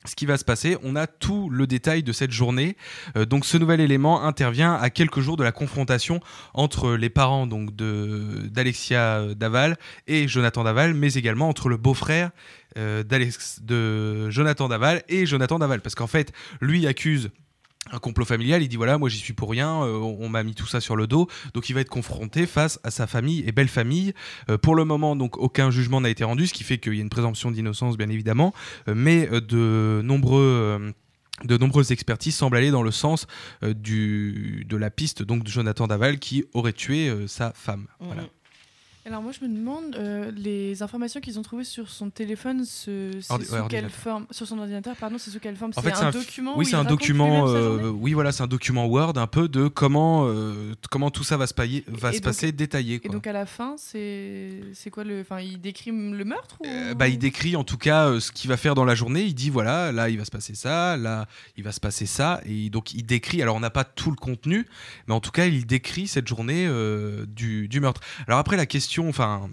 [0.04, 0.76] ce qui va se passer.
[0.82, 2.76] On a tout le détail de cette journée.
[3.16, 6.20] Euh, donc ce nouvel élément intervient à quelques jours de la confrontation
[6.54, 12.30] entre les parents de d'Alexia Daval et Jonathan Daval, mais également entre le beau-frère
[12.76, 17.30] euh, de Jonathan Daval et Jonathan Daval, parce qu'en fait lui accuse
[17.92, 20.54] un complot familial, il dit voilà, moi j'y suis pour rien, euh, on, m'a mis
[20.54, 23.52] tout ça sur le dos, donc il va être confronté face à sa famille et
[23.52, 24.14] belle famille.
[24.50, 26.98] Euh, pour le moment, donc aucun jugement n'a été rendu, ce qui fait qu'il y
[26.98, 28.52] a une présomption d'innocence bien évidemment,
[28.88, 30.92] euh, mais de nombreux
[31.44, 33.28] de nombreuses expertises semblent aller dans le sens
[33.62, 37.86] du, de la piste donc de Jonathan Daval qui aurait tué sa femme.
[38.00, 38.24] Voilà.
[39.08, 43.10] Alors moi je me demande euh, les informations qu'ils ont trouvées sur son téléphone, ce,
[43.22, 43.38] sous
[43.70, 45.72] quelle forme, sur son ordinateur, pardon, c'est sous quelle forme?
[45.72, 46.58] C'est un, document.
[46.58, 47.48] Oui, c'est un document.
[47.48, 51.38] Euh, oui, voilà, c'est un document Word, un peu de comment euh, comment tout ça
[51.38, 53.00] va se, pailler, va se passer détaillé.
[53.02, 56.58] Et donc à la fin, c'est c'est quoi le, enfin, il décrit le meurtre
[56.94, 59.22] Bah, il décrit en tout cas ce qu'il va faire dans la journée.
[59.22, 62.42] Il dit voilà, là il va se passer ça, là il va se passer ça,
[62.44, 63.40] et donc il décrit.
[63.40, 64.66] Alors on n'a pas tout le contenu,
[65.06, 66.68] mais en tout cas il décrit cette journée
[67.26, 68.02] du, du meurtre.
[68.26, 69.48] Alors après la question enfin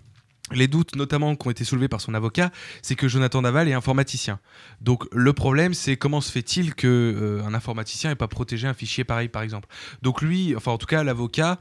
[0.51, 3.73] les doutes notamment qui ont été soulevés par son avocat, c'est que Jonathan Daval est
[3.73, 4.39] informaticien.
[4.81, 9.03] Donc le problème, c'est comment se fait-il qu'un euh, informaticien n'ait pas protégé un fichier
[9.03, 9.67] pareil, par exemple?
[10.01, 11.59] Donc lui, enfin en tout cas l'avocat,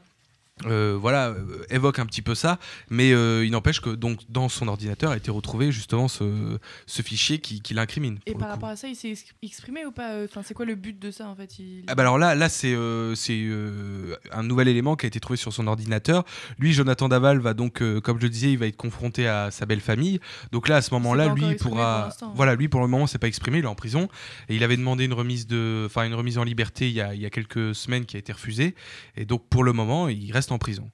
[0.67, 4.49] euh, voilà, euh, évoque un petit peu ça, mais euh, il n'empêche que donc dans
[4.49, 8.21] son ordinateur a été retrouvé justement ce, ce fichier qui, qui l'incrimine.
[8.25, 10.97] Et par rapport à ça, il s'est exprimé ou pas Enfin, c'est quoi le but
[10.97, 11.51] de ça en fait
[11.89, 12.75] ah bah alors là, là c'est
[13.17, 13.49] c'est
[14.31, 16.25] un nouvel élément qui a été trouvé sur son ordinateur.
[16.59, 19.67] Lui, Jonathan Daval va donc, comme je le disais, il va être confronté à sa
[19.67, 20.21] belle famille.
[20.53, 22.33] Donc là, à ce moment-là, lui il pourra, hein.
[22.35, 24.09] voilà, lui pour le moment, c'est pas exprimé, il est en prison
[24.49, 27.15] et il avait demandé une remise de, enfin une remise en liberté il y, a,
[27.15, 28.75] il y a quelques semaines qui a été refusée.
[29.17, 30.91] Et donc pour le moment, il reste en prison.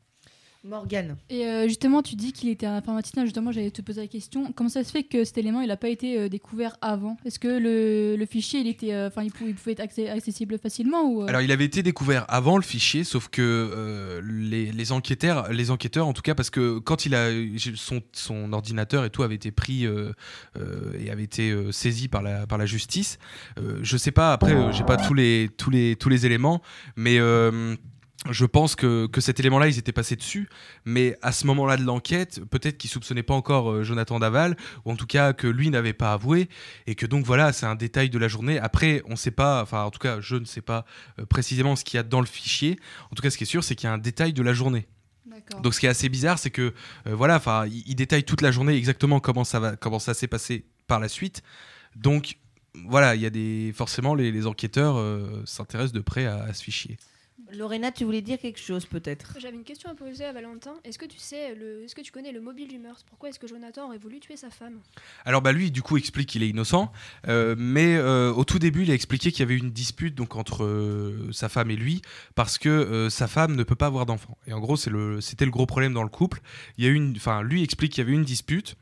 [0.63, 1.17] Morgane.
[1.31, 3.25] Et euh, justement, tu dis qu'il était un informaticien.
[3.25, 4.53] Justement, j'allais te poser la question.
[4.53, 7.17] Comment ça se fait que cet élément, il n'a pas été euh, découvert avant?
[7.25, 11.41] Est-ce que le, fichier, il était, euh, enfin, il, pouvait, être accessible facilement ou, Alors,
[11.41, 16.23] il avait été découvert avant le fichier, sauf que les, enquêteurs, les enquêteurs, en tout
[16.23, 17.31] cas, parce que quand il a
[17.77, 22.59] son, son ordinateur et tout avait été pris et avait été saisi par la par
[22.59, 23.19] la justice.
[23.83, 24.33] je sais pas.
[24.33, 26.61] Après, j'ai pas tous les tous les tous les éléments,
[26.97, 27.19] mais
[28.28, 30.48] je pense que, que cet élément-là, ils étaient passés dessus,
[30.85, 34.92] mais à ce moment-là de l'enquête, peut-être qu'ils soupçonnaient pas encore euh, Jonathan Daval, ou
[34.92, 36.50] en tout cas que lui n'avait pas avoué,
[36.87, 38.59] et que donc voilà, c'est un détail de la journée.
[38.59, 40.85] Après, on ne sait pas, enfin en tout cas, je ne sais pas
[41.18, 42.78] euh, précisément ce qu'il y a dans le fichier.
[43.11, 44.52] En tout cas, ce qui est sûr, c'est qu'il y a un détail de la
[44.52, 44.87] journée.
[45.62, 46.74] Donc ce qui est assez bizarre, c'est que
[47.06, 50.26] euh, voilà, enfin, il, détaille toute la journée exactement comment ça va, comment ça s'est
[50.26, 51.42] passé par la suite.
[51.96, 52.37] Donc
[52.74, 55.02] voilà, il y a des forcément les, enquêteurs
[55.46, 56.98] s'intéressent de près à ce fichier.
[57.55, 59.37] Lorena, tu voulais dire quelque chose peut-être?
[59.39, 60.75] J'avais une question à poser à Valentin.
[60.85, 61.85] Est-ce que tu sais, le...
[61.85, 63.05] est-ce que tu connais le mobile du meurtre?
[63.09, 64.81] Pourquoi est-ce que Jonathan aurait voulu tuer sa femme?
[65.25, 66.93] Alors bah lui, du coup, explique qu'il est innocent,
[67.29, 70.37] euh, mais euh, au tout début, il a expliqué qu'il y avait une dispute donc
[70.37, 72.03] entre euh, sa femme et lui
[72.35, 74.39] parce que sa femme ne peut pas avoir d'enfant.
[74.47, 76.41] Et en gros, c'est le, c'était le gros problème dans le couple.
[76.79, 78.77] Il y a une, enfin, lui explique qu'il y avait une dispute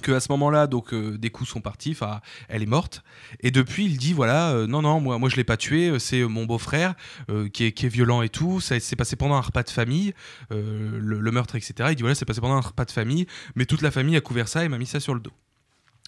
[0.00, 3.02] que à ce moment-là, donc euh, des coups sont partis, enfin, elle est morte.
[3.40, 5.98] Et depuis, il dit voilà, euh, non, non, moi, moi je l'ai pas tué, euh,
[5.98, 6.94] c'est mon beau-frère
[7.52, 8.60] qui, est, qui, est, violent et tout.
[8.60, 10.14] Ça s'est passé pendant un repas de famille,
[10.50, 11.90] le, meurtre, etc.
[11.90, 14.20] Il dit voilà, c'est passé pendant un repas de famille, mais toute la famille a
[14.20, 15.32] couvert ça et m'a mis ça sur le dos.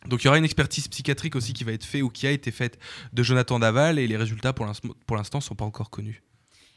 [0.09, 2.31] Donc il y aura une expertise psychiatrique aussi qui va être faite ou qui a
[2.31, 2.79] été faite
[3.13, 4.67] de Jonathan Daval et les résultats pour
[5.17, 6.23] l'instant sont pas encore connus.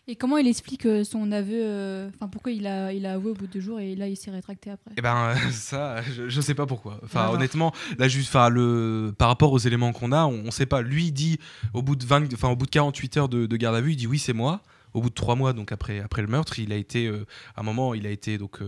[0.09, 3.31] Et comment il explique euh, son aveu euh, Enfin, pourquoi il a, il a avoué
[3.31, 4.91] au bout de deux jours et là il s'est rétracté après?
[4.95, 6.99] Eh ben, ça, je, je sais pas pourquoi.
[7.03, 10.65] Enfin, honnêtement, là, juste, enfin, le, par rapport aux éléments qu'on a, on, ne sait
[10.65, 10.81] pas.
[10.81, 11.39] Lui il dit
[11.73, 13.97] au bout de 20, enfin, au bout de 48 heures de, garde à vue, il
[13.97, 14.61] dit oui, c'est moi
[14.93, 17.59] au bout de trois mois, donc après, après le meurtre, il a été, euh, à
[17.59, 18.59] un moment, il a été, donc,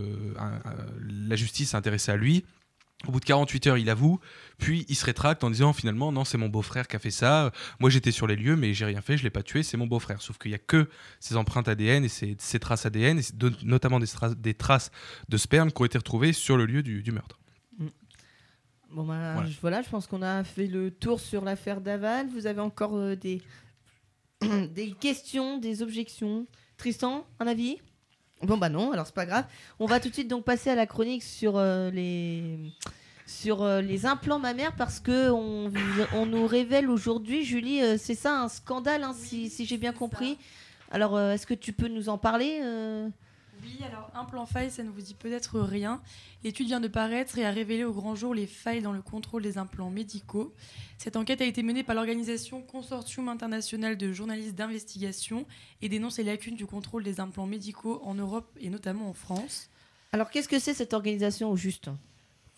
[1.09, 2.43] la justice s'est intéressée à lui.
[3.07, 4.19] Au bout de 48 heures, il avoue,
[4.57, 7.51] puis il se rétracte en disant finalement non, c'est mon beau-frère qui a fait ça.
[7.79, 9.87] Moi j'étais sur les lieux, mais j'ai rien fait, je l'ai pas tué, c'est mon
[9.87, 10.21] beau-frère.
[10.21, 10.89] Sauf qu'il y a que
[11.21, 13.23] ses empreintes ADN et ses, traces ADN, et
[13.63, 14.91] notamment des, des, traces
[15.29, 17.39] de sperme qui ont été retrouvées sur le lieu du, meurtre.
[17.77, 17.87] Mm.
[18.91, 19.81] Bon ben, voilà.
[19.81, 22.27] Je, pense qu'on a fait le tour sur l'affaire Daval.
[22.27, 23.41] Vous avez encore euh, des,
[24.41, 26.47] des questions, des objections?
[26.75, 27.77] Tristan, un avis?
[28.41, 29.45] Bon bah non, alors c'est pas grave.
[29.79, 32.57] On va tout de suite donc passer à la chronique sur euh, les
[33.25, 35.71] sur euh, les implants mammaires parce que on,
[36.13, 39.91] on nous révèle aujourd'hui, Julie, euh, c'est ça un scandale, hein, si, si j'ai bien
[39.91, 40.37] compris.
[40.91, 42.61] Alors, est-ce que tu peux nous en parler
[43.61, 46.01] Oui, alors implant faille, ça ne vous dit peut-être rien.
[46.43, 49.41] L'étude vient de paraître et a révélé au grand jour les failles dans le contrôle
[49.41, 50.53] des implants médicaux.
[50.97, 55.45] Cette enquête a été menée par l'organisation Consortium International de journalistes d'investigation
[55.81, 59.69] et dénonce les lacunes du contrôle des implants médicaux en Europe et notamment en France.
[60.11, 61.89] Alors, qu'est-ce que c'est cette organisation au juste?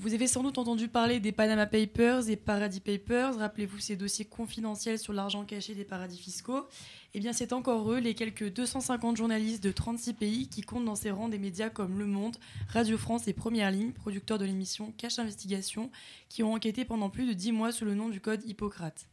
[0.01, 3.37] Vous avez sans doute entendu parler des Panama Papers et Paradis Papers.
[3.37, 6.65] Rappelez-vous ces dossiers confidentiels sur l'argent caché des paradis fiscaux.
[7.13, 10.95] Eh bien, c'est encore eux, les quelques 250 journalistes de 36 pays qui comptent dans
[10.95, 12.37] ces rangs des médias comme Le Monde,
[12.69, 15.91] Radio France et Première Ligne, producteurs de l'émission Cache Investigation,
[16.29, 19.07] qui ont enquêté pendant plus de 10 mois sous le nom du code Hippocrate.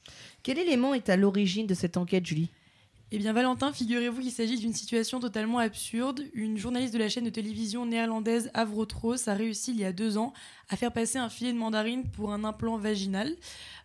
[0.45, 2.51] Quel élément est à l'origine de cette enquête, Julie?
[3.11, 6.23] Eh bien, Valentin, figurez-vous qu'il s'agit d'une situation totalement absurde.
[6.35, 10.19] Une journaliste de la chaîne de télévision néerlandaise Avrotros a réussi il y a deux
[10.19, 10.35] ans
[10.69, 13.35] à faire passer un filet de mandarine pour un implant vaginal.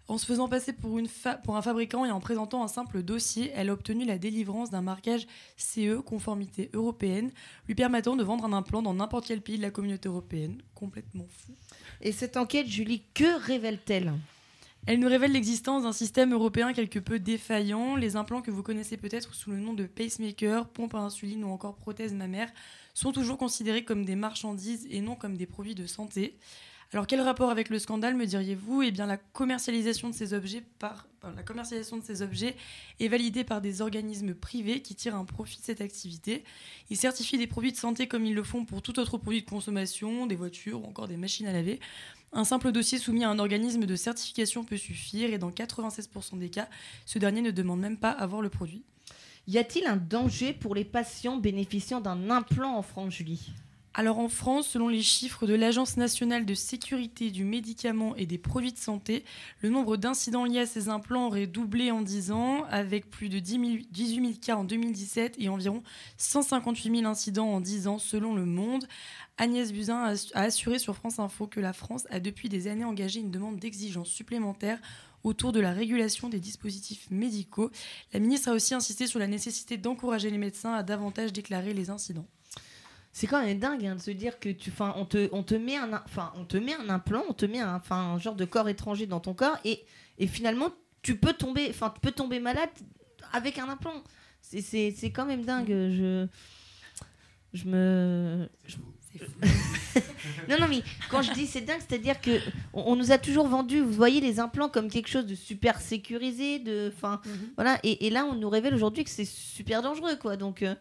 [0.10, 3.04] En se faisant passer pour, une fa- pour un fabricant et en présentant un simple
[3.04, 7.32] dossier, elle a obtenu la délivrance d'un marquage CE, conformité européenne,
[7.68, 10.62] lui permettant de vendre un implant dans n'importe quel pays de la communauté européenne.
[10.76, 11.54] Complètement fou.
[12.01, 14.14] Et cette enquête, Julie, que révèle-t-elle?
[14.86, 17.95] Elle nous révèle l'existence d'un système européen quelque peu défaillant.
[17.95, 21.49] Les implants que vous connaissez peut-être sous le nom de pacemaker, pompe à insuline ou
[21.49, 22.51] encore prothèse mammaire
[22.93, 26.38] sont toujours considérés comme des marchandises et non comme des produits de santé.
[26.94, 28.84] Alors quel rapport avec le scandale me diriez-vous?
[28.84, 31.08] Eh bien la commercialisation de ces objets par
[33.00, 36.44] est validée par des organismes privés qui tirent un profit de cette activité.
[36.91, 39.50] Ils certifient des produits de santé comme ils le font pour tout autre produit de
[39.50, 41.80] consommation, des voitures ou encore des machines à laver.
[42.32, 46.50] Un simple dossier soumis à un organisme de certification peut suffire et dans 96% des
[46.50, 46.68] cas,
[47.06, 48.84] ce dernier ne demande même pas à voir le produit.
[49.48, 53.52] Y a-t-il un danger pour les patients bénéficiant d'un implant en France, Julie
[53.96, 58.39] Alors en France, selon les chiffres de l'Agence nationale de sécurité du médicament et des
[58.39, 59.24] produits de santé,
[59.62, 63.38] le nombre d'incidents liés à ces implants aurait doublé en 10 ans, avec plus de
[63.38, 65.84] 10 000 18 000 cas en 2017 et environ
[66.18, 68.88] 158 000 incidents en 10 ans selon le monde.
[69.38, 73.20] Agnès Buzyn a assuré sur France Info que la France a depuis des années engagé
[73.20, 74.80] une demande d'exigence supplémentaire
[75.24, 77.70] autour de la régulation des dispositifs médicaux.
[78.12, 81.91] La ministre a aussi insisté sur la nécessité d'encourager les médecins à davantage déclarer les
[81.91, 82.28] incidents.
[83.16, 85.53] C'est quand même dingue hein, de se dire que tu, enfin, on te, on te
[85.53, 88.34] met un, enfin, on te met un implant, on te met un, enfin, un genre
[88.36, 89.84] de corps étranger dans ton corps et,
[90.18, 90.72] et finalement
[91.03, 92.70] tu peux tomber, enfin, tu peux tomber malade
[93.32, 93.93] avec un implant.
[94.41, 95.68] C'est, c'est, c'est quand même dingue.
[95.70, 96.26] Je,
[97.53, 98.78] je me, je-
[100.49, 102.39] non, non, mais quand je dis c'est dingue, c'est-à-dire que
[102.74, 105.80] on, on nous a toujours vendu, vous voyez, les implants comme quelque chose de super
[105.82, 107.22] sécurisé, de, enfin,
[107.55, 107.78] voilà.
[107.84, 110.36] Et, et là, on nous révèle aujourd'hui que c'est super dangereux, quoi.
[110.36, 110.74] Donc, euh,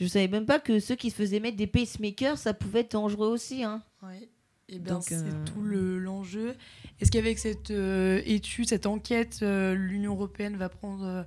[0.00, 2.92] je savais même pas que ceux qui se faisaient mettre des pacemakers, ça pouvait être
[2.92, 3.82] dangereux aussi, hein.
[4.02, 4.28] Ouais.
[4.70, 6.54] Et bien, Donc, c'est euh, tout le- l'enjeu.
[7.00, 11.24] Est-ce qu'avec cette euh, étude, cette enquête, euh, l'Union européenne va prendre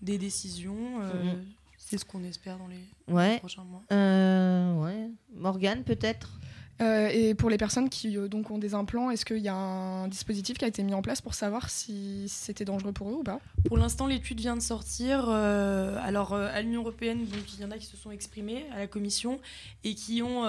[0.00, 1.44] des décisions Mhm.
[1.76, 2.78] C'est ce qu'on espère dans les
[3.12, 3.38] Ouais.
[3.40, 3.82] prochains mois?
[3.90, 5.10] Ouais.
[5.34, 6.40] Morgane, peut-être?
[6.80, 9.54] Euh, et pour les personnes qui euh, donc ont des implants, est-ce qu'il y a
[9.54, 13.14] un dispositif qui a été mis en place pour savoir si c'était dangereux pour eux
[13.14, 13.40] ou pas?
[13.66, 15.26] Pour l'instant, l'étude vient de sortir.
[15.28, 18.78] euh, alors, à l'Union européenne, donc, il y en a qui se sont exprimés à
[18.78, 19.40] la Commission
[19.84, 20.42] et qui ont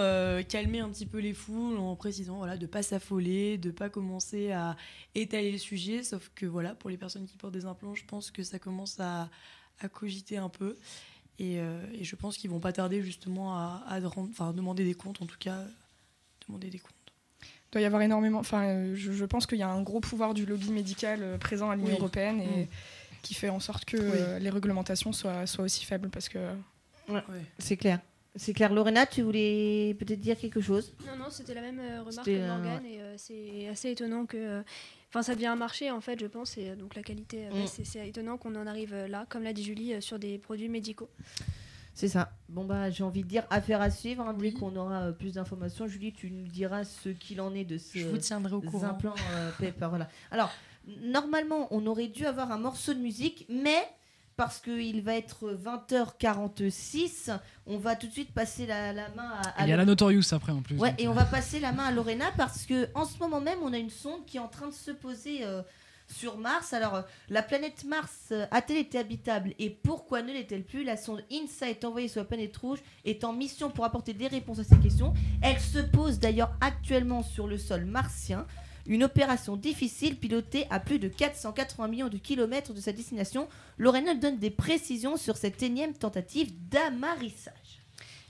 [0.48, 3.74] calmé un petit peu les foules en précisant voilà, de ne pas s'affoler, de ne
[3.74, 4.76] pas commencer à
[5.14, 6.04] étaler le sujet.
[6.04, 9.00] Sauf que voilà, pour les personnes qui portent des implants, je pense que ça commence
[9.00, 9.30] à,
[9.94, 10.76] cogiter un peu.
[11.38, 11.60] Et,
[12.02, 14.00] je pense qu'ils vont pas tarder justement à,
[14.54, 15.66] demander des comptes, en tout cas,
[16.48, 16.92] demander des comptes.
[17.42, 18.40] Il doit y avoir énormément.
[18.40, 21.38] Enfin, euh, je, je pense qu'il y a un gros pouvoir du lobby médical euh,
[21.38, 21.98] présent à l'Union Oui.
[21.98, 22.68] européenne et Mm.
[23.22, 26.40] qui fait en sorte que euh, les réglementations soient, soient aussi faibles parce que.
[27.60, 28.00] C'est clair.
[28.38, 28.74] C'est clair.
[28.74, 30.94] Lorena, tu voulais peut-être dire quelque chose?
[31.08, 33.92] Non, non, c'était la même euh, remarque C'était, que euh, Morgane et euh, c'est assez
[33.92, 34.38] étonnant que.
[34.38, 34.62] euh,
[35.10, 37.68] Enfin, ça devient un marché en fait, je pense, et donc la qualité, Mm.
[37.68, 40.68] c'est- c'est étonnant qu'on en arrive là, comme l'a dit Julie, euh, sur des produits
[40.68, 41.10] médicaux.
[41.98, 42.32] C'est ça.
[42.50, 44.22] Bon, bah, j'ai envie de dire affaire à suivre.
[44.28, 44.36] hein.
[44.38, 47.78] Dès qu'on aura euh, plus d'informations, Julie, tu nous diras ce qu'il en est de
[47.78, 48.88] ces Je vous tiendrai au euh, courant.
[48.90, 49.88] implants euh, paper.
[49.90, 50.10] Voilà.
[50.30, 50.52] Alors,
[51.04, 53.78] normalement, on aurait dû avoir un morceau de musique, mais
[54.36, 57.32] parce qu'il va être 20h46,
[57.68, 59.62] on va tout de suite passer la, la main à.
[59.62, 60.78] à Il y a la Notorious après en plus.
[60.78, 63.18] Ouais, donc, et euh, on va passer la main à Lorena parce que en ce
[63.20, 65.62] moment même, on a une sonde qui est en train de se poser euh,
[66.08, 66.74] sur Mars.
[66.74, 70.84] Alors, euh, la planète Mars euh, a-t-elle été habitable et pourquoi ne l'est-elle plus?
[70.84, 74.28] La sonde INSA est envoyée sur la planète rouge, est en mission pour apporter des
[74.28, 75.14] réponses à ces questions.
[75.42, 78.46] Elle se pose d'ailleurs actuellement sur le sol martien.
[78.88, 83.48] Une opération difficile pilotée à plus de 480 millions de kilomètres de sa destination.
[83.80, 87.65] Lorena donne des précisions sur cette énième tentative d'amarrissage.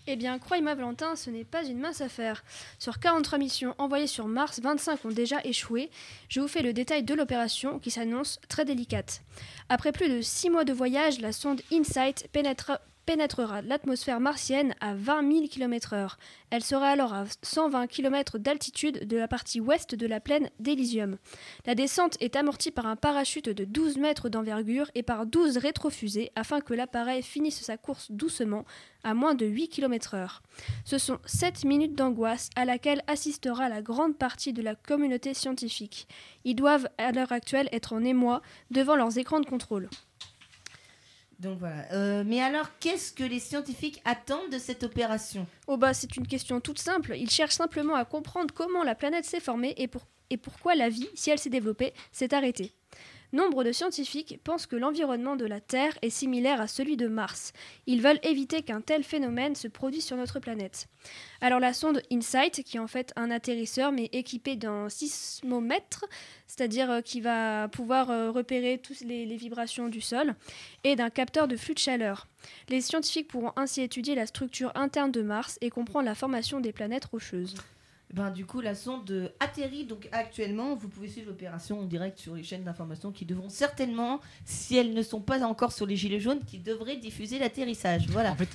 [0.07, 2.43] Eh bien, croyez-moi, Valentin, ce n'est pas une mince affaire.
[2.77, 5.89] Sur 43 missions envoyées sur Mars, 25 ont déjà échoué.
[6.29, 9.21] Je vous fais le détail de l'opération qui s'annonce très délicate.
[9.67, 14.93] Après plus de 6 mois de voyage, la sonde InSight pénétra- pénétrera l'atmosphère martienne à
[14.95, 16.15] 20 000 km/h.
[16.49, 21.17] Elle sera alors à 120 km d'altitude de la partie ouest de la plaine d'Elysium.
[21.65, 26.31] La descente est amortie par un parachute de 12 mètres d'envergure et par 12 rétrofusées
[26.35, 28.65] afin que l'appareil finisse sa course doucement
[29.03, 30.39] à moins de 8 km/h.
[30.83, 36.07] Ce sont 7 minutes d'angoisse à laquelle assistera la grande partie de la communauté scientifique.
[36.43, 38.41] Ils doivent à l'heure actuelle être en émoi
[38.71, 39.89] devant leurs écrans de contrôle.
[41.39, 41.91] Donc voilà.
[41.91, 45.45] Euh, mais alors, qu'est-ce que les scientifiques attendent de cette opération?
[45.67, 47.13] Oh bah c'est une question toute simple.
[47.17, 50.89] Ils cherchent simplement à comprendre comment la planète s'est formée et, pour- et pourquoi la
[50.89, 52.71] vie, si elle s'est développée, s'est arrêtée.
[53.33, 57.53] Nombre de scientifiques pensent que l'environnement de la Terre est similaire à celui de Mars.
[57.87, 60.87] Ils veulent éviter qu'un tel phénomène se produise sur notre planète.
[61.41, 66.05] Alors la sonde InSight, qui est en fait un atterrisseur mais équipé d'un sismomètre,
[66.47, 70.35] c'est-à-dire euh, qui va pouvoir euh, repérer toutes les, les vibrations du sol,
[70.83, 72.27] et d'un capteur de flux de chaleur.
[72.69, 76.71] Les scientifiques pourront ainsi étudier la structure interne de Mars et comprendre la formation des
[76.71, 77.55] planètes rocheuses.
[78.13, 80.75] Ben, du coup, la sonde euh, atterrit donc actuellement.
[80.75, 84.93] Vous pouvez suivre l'opération en direct sur les chaînes d'information qui devront certainement, si elles
[84.93, 88.07] ne sont pas encore sur les gilets jaunes, qui devraient diffuser l'atterrissage.
[88.07, 88.31] Voilà.
[88.31, 88.49] En fait,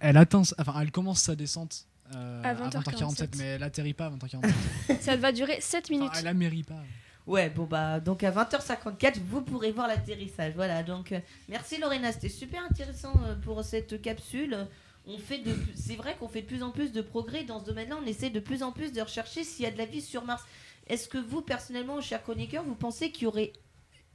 [0.00, 2.82] elle atteint, enfin, elle commence sa descente euh, À à 20h47.
[2.82, 4.52] 20h47, mais elle atterrit pas à 20h47.
[5.00, 6.08] Ça va durer 7 minutes.
[6.10, 6.82] Enfin, elle amèrit pas.
[7.26, 10.52] Ouais, bon bah donc à 20h54, vous pourrez voir l'atterrissage.
[10.54, 11.18] Voilà, donc euh,
[11.48, 14.68] merci Lorena, c'était super intéressant euh, pour cette capsule.
[15.06, 17.64] On fait de c'est vrai qu'on fait de plus en plus de progrès dans ce
[17.64, 20.02] domaine-là, on essaie de plus en plus de rechercher s'il y a de la vie
[20.02, 20.42] sur Mars.
[20.88, 23.52] Est-ce que vous personnellement, chers chroniqueurs, vous pensez qu'il y aurait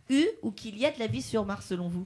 [0.09, 2.05] eu ou qu'il y a de la vie sur Mars selon vous?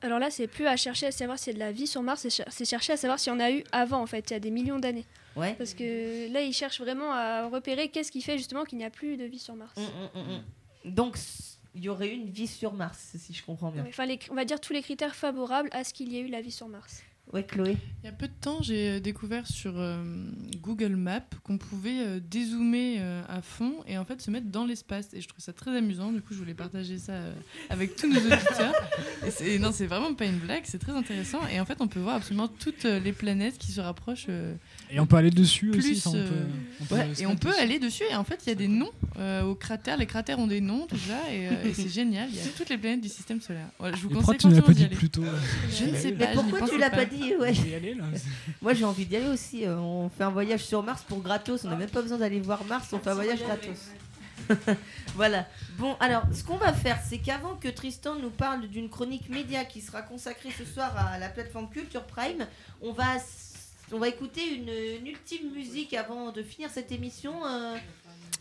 [0.00, 2.02] Alors là, c'est plus à chercher à savoir s'il y a de la vie sur
[2.02, 4.32] Mars, c'est cher- chercher à savoir s'il y en a eu avant, en fait, il
[4.32, 5.04] y a des millions d'années.
[5.34, 5.54] Ouais.
[5.54, 8.90] Parce que là, ils cherchent vraiment à repérer qu'est-ce qui fait justement qu'il n'y a
[8.90, 9.76] plus de vie sur Mars.
[9.76, 9.84] Hum,
[10.14, 10.42] hum, hum.
[10.92, 11.16] Donc
[11.74, 13.82] il y aurait eu une vie sur Mars, si je comprends bien.
[13.82, 16.22] Ouais, Enfin, les- on va dire tous les critères favorables à ce qu'il y ait
[16.22, 17.02] eu la vie sur Mars.
[17.34, 17.76] Ouais, Chloé.
[18.02, 20.02] Il y a peu de temps, j'ai euh, découvert sur euh,
[20.62, 24.64] Google Maps qu'on pouvait euh, dézoomer euh, à fond et en fait se mettre dans
[24.64, 25.08] l'espace.
[25.12, 26.10] Et je trouve ça très amusant.
[26.10, 27.34] Du coup, je voulais partager ça euh,
[27.68, 28.72] avec tous nos auditeurs.
[29.26, 31.40] Et c'est- non, c'est vraiment pas une blague, c'est très intéressant.
[31.52, 34.26] Et en fait, on peut voir absolument toutes les planètes qui se rapprochent.
[34.30, 34.54] euh,
[34.90, 36.02] Et on peut aller dessus plus, aussi.
[36.08, 36.46] enfin, on euh, peut-
[36.80, 37.60] on peut ouais, se et on peut dessus.
[37.60, 38.04] aller dessus.
[38.10, 39.98] Et en fait, il y a des noms euh, aux cratères.
[39.98, 41.18] Les cratères ont des noms, tout ça.
[41.30, 42.30] Et, euh, et c'est génial.
[42.30, 43.68] Il y a toutes les planètes du système solaire.
[43.78, 45.24] Voilà, je vous Et pourquoi conseille tu ne l'as pas dit plus tôt
[45.78, 46.28] Je ne sais pas.
[46.28, 47.54] pourquoi tu l'as pas dit ouais.
[47.54, 48.04] Je vais y aller, là.
[48.62, 49.64] Moi j'ai envie d'y aller aussi.
[49.66, 51.64] euh, On fait un voyage sur Mars pour gratos.
[51.64, 52.88] On n'a même pas besoin d'aller voir Mars.
[52.92, 53.78] On fait un voyage gratos.
[55.14, 55.46] voilà.
[55.78, 59.64] Bon, alors ce qu'on va faire, c'est qu'avant que Tristan nous parle d'une chronique média
[59.64, 62.46] qui sera consacrée ce soir à la plateforme Culture Prime,
[62.80, 63.16] on va,
[63.92, 64.68] on va écouter une,
[65.00, 67.32] une ultime musique avant de finir cette émission.
[67.46, 67.76] euh.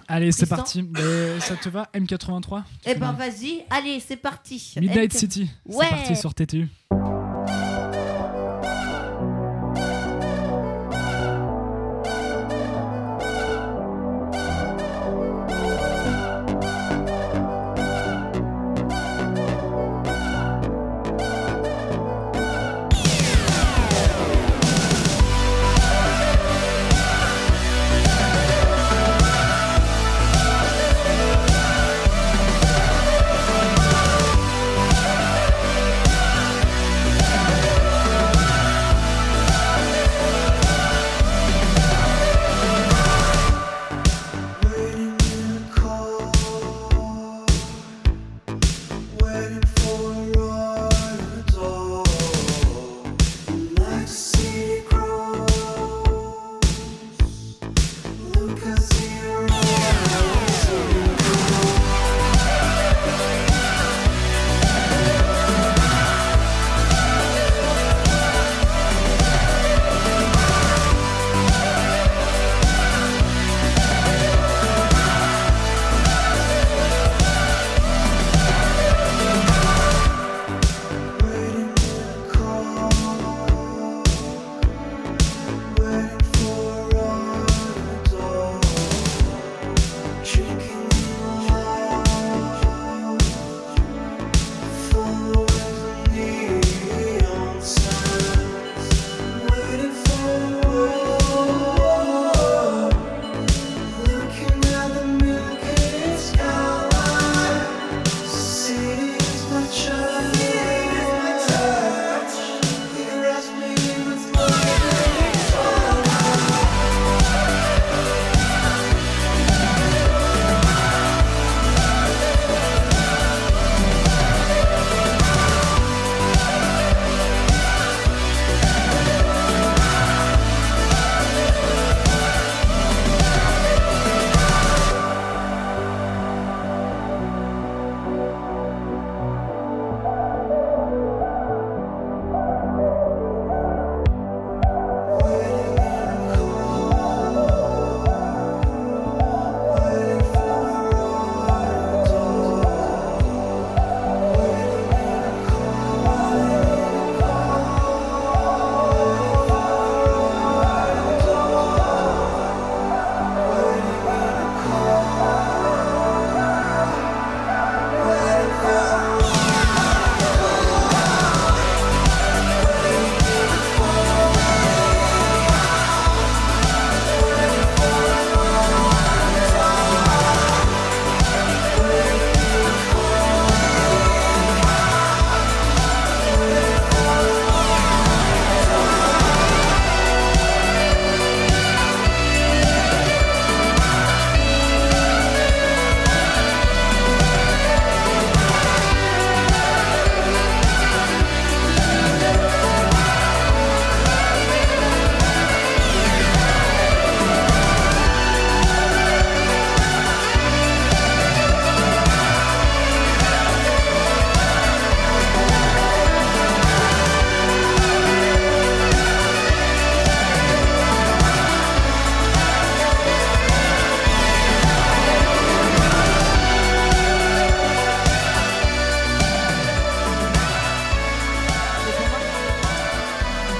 [0.08, 0.84] Allez, c'est parti.
[0.84, 4.76] Mais ça te va M83 Eh ben vas-y, allez, c'est parti.
[4.80, 5.12] Midnight.
[5.12, 5.50] City.
[5.66, 5.86] Ouais.
[5.90, 6.68] C'est parti sur TTU.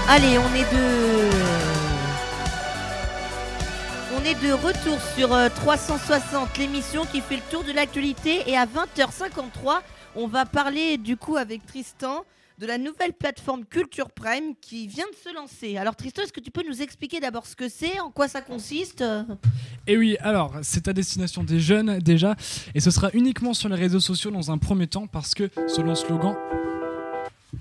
[0.10, 1.30] Allez, on est de.
[4.16, 8.42] On est de retour sur 360, euh, l'émission qui fait le tour de l'actualité.
[8.48, 9.82] Et à 20h53,
[10.16, 12.24] on va parler du coup avec Tristan
[12.58, 15.76] de la nouvelle plateforme Culture Prime qui vient de se lancer.
[15.76, 18.40] Alors Tristan, est-ce que tu peux nous expliquer d'abord ce que c'est, en quoi ça
[18.40, 19.04] consiste?
[19.88, 22.36] Eh oui, alors c'est à destination des jeunes déjà,
[22.74, 25.90] et ce sera uniquement sur les réseaux sociaux dans un premier temps parce que selon
[25.90, 26.36] le slogan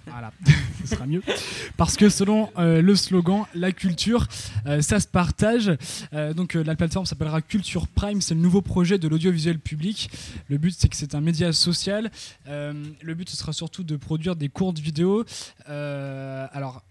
[0.07, 0.31] voilà,
[0.87, 1.23] ce sera mieux.
[1.77, 4.27] Parce que selon euh, le slogan, la culture,
[4.67, 5.73] euh, ça se partage.
[6.13, 10.11] Euh, donc la plateforme s'appellera Culture Prime, c'est le nouveau projet de l'audiovisuel public.
[10.49, 12.11] Le but, c'est que c'est un média social.
[12.47, 15.25] le but, ce sera surtout de produire des courtes vidéos.
[15.67, 16.83] alors,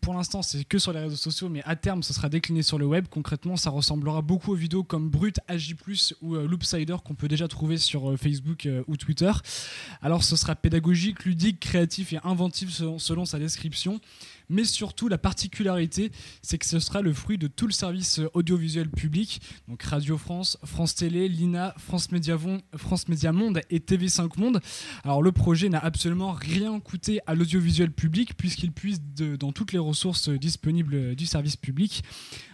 [0.00, 2.78] pour l'instant, c'est que sur les réseaux sociaux, mais à terme, ça sera décliné sur
[2.78, 3.06] le web.
[3.08, 5.74] Concrètement, ça ressemblera beaucoup aux vidéos comme Brut, AJ,
[6.22, 9.32] ou euh, Loopsider qu'on peut déjà trouver sur euh, Facebook euh, ou Twitter.
[10.02, 14.00] Alors, ce sera pédagogique, ludique, créatif et inventif selon sa description
[14.48, 16.10] mais surtout la particularité,
[16.42, 20.58] c'est que ce sera le fruit de tout le service audiovisuel public, donc Radio France,
[20.64, 22.36] France Télé, l'INA, France Média,
[22.76, 24.60] France Média Monde et TV5 Monde.
[25.04, 29.00] Alors le projet n'a absolument rien coûté à l'audiovisuel public puisqu'il puise
[29.38, 32.02] dans toutes les ressources disponibles du service public.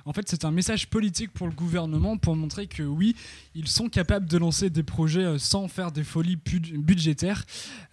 [0.04, 3.14] En fait, c'est un message politique pour le gouvernement pour montrer que oui,
[3.54, 7.44] ils sont capables de lancer des projets euh, sans faire des folies budgétaires.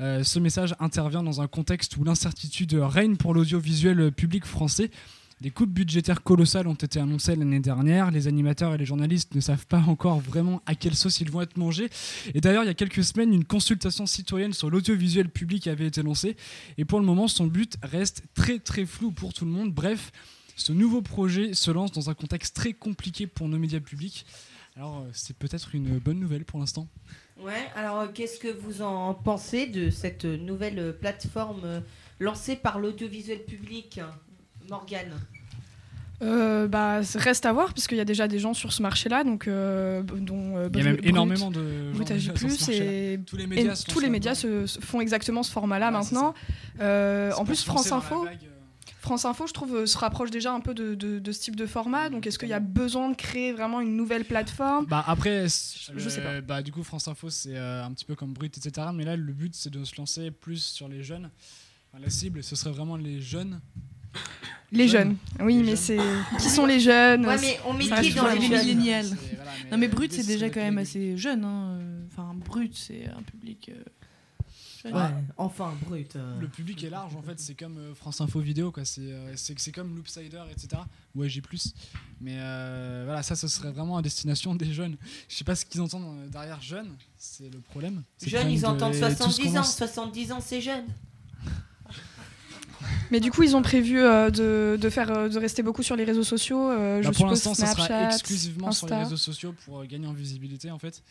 [0.01, 4.91] Euh, ce message intervient dans un contexte où l'incertitude règne pour l'audiovisuel public français.
[5.39, 8.09] Des coupes budgétaires colossales ont été annoncées l'année dernière.
[8.09, 11.41] Les animateurs et les journalistes ne savent pas encore vraiment à quelle sauce ils vont
[11.41, 11.89] être mangés.
[12.33, 16.01] Et d'ailleurs, il y a quelques semaines, une consultation citoyenne sur l'audiovisuel public avait été
[16.01, 16.35] lancée.
[16.79, 19.71] Et pour le moment, son but reste très très flou pour tout le monde.
[19.71, 20.11] Bref,
[20.55, 24.25] ce nouveau projet se lance dans un contexte très compliqué pour nos médias publics.
[24.75, 26.87] Alors, euh, c'est peut-être une bonne nouvelle pour l'instant.
[27.39, 31.79] Ouais, alors euh, qu'est-ce que vous en pensez de cette nouvelle plateforme euh,
[32.19, 33.99] lancée par l'audiovisuel public
[34.69, 35.13] Morgane
[36.23, 39.47] euh, bah, reste à voir puisqu'il y a déjà des gens sur ce marché-là, donc
[39.47, 44.09] dont il y a même énormément de gens plus et tous les médias, tous les
[44.09, 46.33] médias se, font exactement ce format-là maintenant.
[46.79, 48.25] en plus, France Info.
[49.07, 52.09] France Info, je trouve, euh, se rapproche déjà un peu de, ce type de format.
[52.09, 54.85] Donc, est-ce qu'il y a besoin de créer vraiment une nouvelle plateforme?
[54.85, 56.41] Bah après, je sais pas.
[56.41, 58.87] Bah du coup, France Info, c'est euh, un petit peu comme Brut, etc.
[58.93, 61.29] Mais là, le but, c'est de se lancer plus sur les jeunes.
[61.99, 63.59] La cible, ce serait vraiment les jeunes.
[64.71, 65.97] Les jeunes, oui, mais c'est
[66.39, 69.17] qui sont les jeunes Ouais, mais on met qui dans les millénials
[69.71, 71.45] Non, mais Brut, c'est déjà quand même assez jeune.
[71.45, 71.79] Hein.
[72.11, 73.71] Enfin, Brut, c'est un public.
[73.73, 73.83] Euh,
[74.85, 76.15] Ouais, enfin, brut.
[76.15, 76.39] Euh.
[76.39, 78.85] Le public est large en fait, c'est comme euh, France Info Vidéo, quoi.
[78.85, 80.81] C'est, euh, c'est, comme Loopsider, etc.
[81.15, 81.73] Ouais, j'ai plus.
[82.21, 82.35] Mais
[83.05, 84.97] voilà, ça, ce serait vraiment à destination des jeunes.
[85.27, 88.03] Je sais pas ce qu'ils entendent derrière jeunes, c'est le problème.
[88.25, 89.63] Jeunes, ils entendent 70 ans.
[89.63, 90.85] 70 ans, c'est jeune.
[93.11, 96.23] Mais du coup, ils ont prévu de, de, faire, de rester beaucoup sur les réseaux
[96.23, 96.69] sociaux.
[96.69, 100.71] Bah, je pour l'instant, ça sera exclusivement sur les réseaux sociaux pour gagner en visibilité,
[100.71, 101.03] en fait.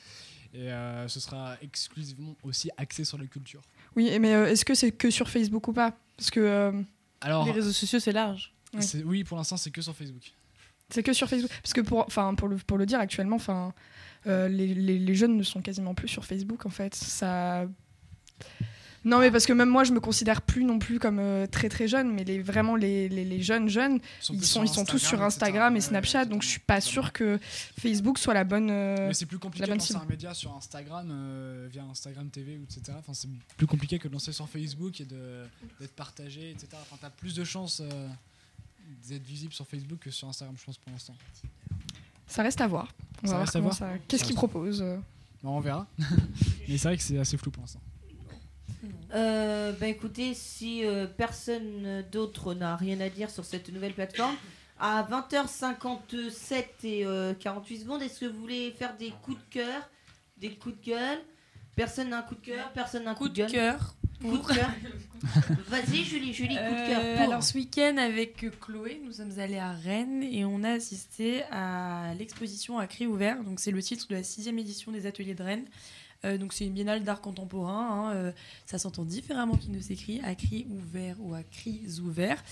[0.56, 3.60] Et euh, ce sera exclusivement aussi axé sur la culture.
[3.94, 5.92] Oui, mais euh, est-ce que c'est que sur Facebook ou pas?
[6.16, 6.72] Parce que euh,
[7.20, 8.54] Alors, les réseaux sociaux, c'est large.
[9.04, 10.32] Oui, pour l'instant, c'est que sur Facebook.
[10.88, 11.50] C'est que sur Facebook.
[11.62, 13.38] Parce que pour, pour, le, pour le dire actuellement,
[14.24, 16.94] les, les, les, jeunes ne sont quasiment plus sur Facebook en fait.
[16.94, 17.66] Ça
[19.06, 21.68] non, mais parce que même moi, je me considère plus non plus comme euh, très
[21.68, 24.00] très jeune, mais les, vraiment les, les, jeunes jeunes,
[24.30, 27.38] ils sont, ils sont, tous sur Instagram et Snapchat, donc je suis pas sûre que
[27.78, 28.68] Facebook soit la bonne.
[28.68, 32.54] Euh, mais c'est plus compliqué de lancer un média sur Instagram euh, via Instagram TV,
[32.54, 32.98] etc.
[32.98, 36.66] Enfin, c'est plus compliqué que de lancer sur Facebook et d'être partagé, etc.
[36.82, 37.80] Enfin, t'as plus de chances
[39.08, 41.14] d'être visible sur Facebook que sur Instagram, je pense, pour l'instant.
[42.26, 42.92] Ça reste à voir.
[43.22, 43.78] On va voir,
[44.08, 44.84] Qu'est-ce qu'ils proposent
[45.44, 45.86] On verra.
[46.68, 47.80] mais c'est vrai que c'est assez flou pour l'instant.
[49.14, 54.36] Euh, ben écoutez, si euh, personne d'autre n'a rien à dire sur cette nouvelle plateforme,
[54.78, 57.06] à 20h57 et
[57.40, 59.88] 48 euh, secondes, est-ce que vous voulez faire des coups de cœur,
[60.36, 61.18] des coups de gueule?
[61.74, 63.94] Personne n'a un coup de cœur, personne n'a un coup, de, cœur.
[64.20, 64.70] Coup de cœur?
[65.68, 67.20] Vas-y, Julie, Julie, coup de cœur.
[67.20, 72.14] Alors, ce week-end, avec Chloé, nous sommes allés à Rennes et on a assisté à
[72.18, 73.42] l'exposition à cri ouvert.
[73.44, 75.66] Donc, c'est le titre de la sixième édition des Ateliers de Rennes.
[76.26, 78.10] Euh, donc c'est une biennale d'art contemporain.
[78.10, 78.32] Hein, euh,
[78.66, 82.42] ça s'entend différemment qu'il ne s'écrit à cri ouvert ou à cris ouverts.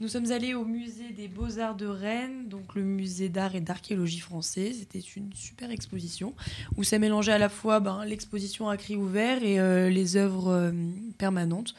[0.00, 4.20] Nous sommes allés au musée des beaux-arts de Rennes, donc le musée d'art et d'archéologie
[4.20, 4.72] français.
[4.72, 6.34] C'était une super exposition
[6.78, 10.72] où ça mélangeait à la fois ben, l'exposition à cri ouvert et euh, les œuvres
[11.18, 11.74] permanentes.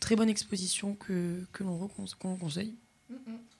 [0.00, 1.88] Très bonne exposition que, que l'on
[2.40, 2.74] conseille.
[3.10, 3.53] Mm, mm.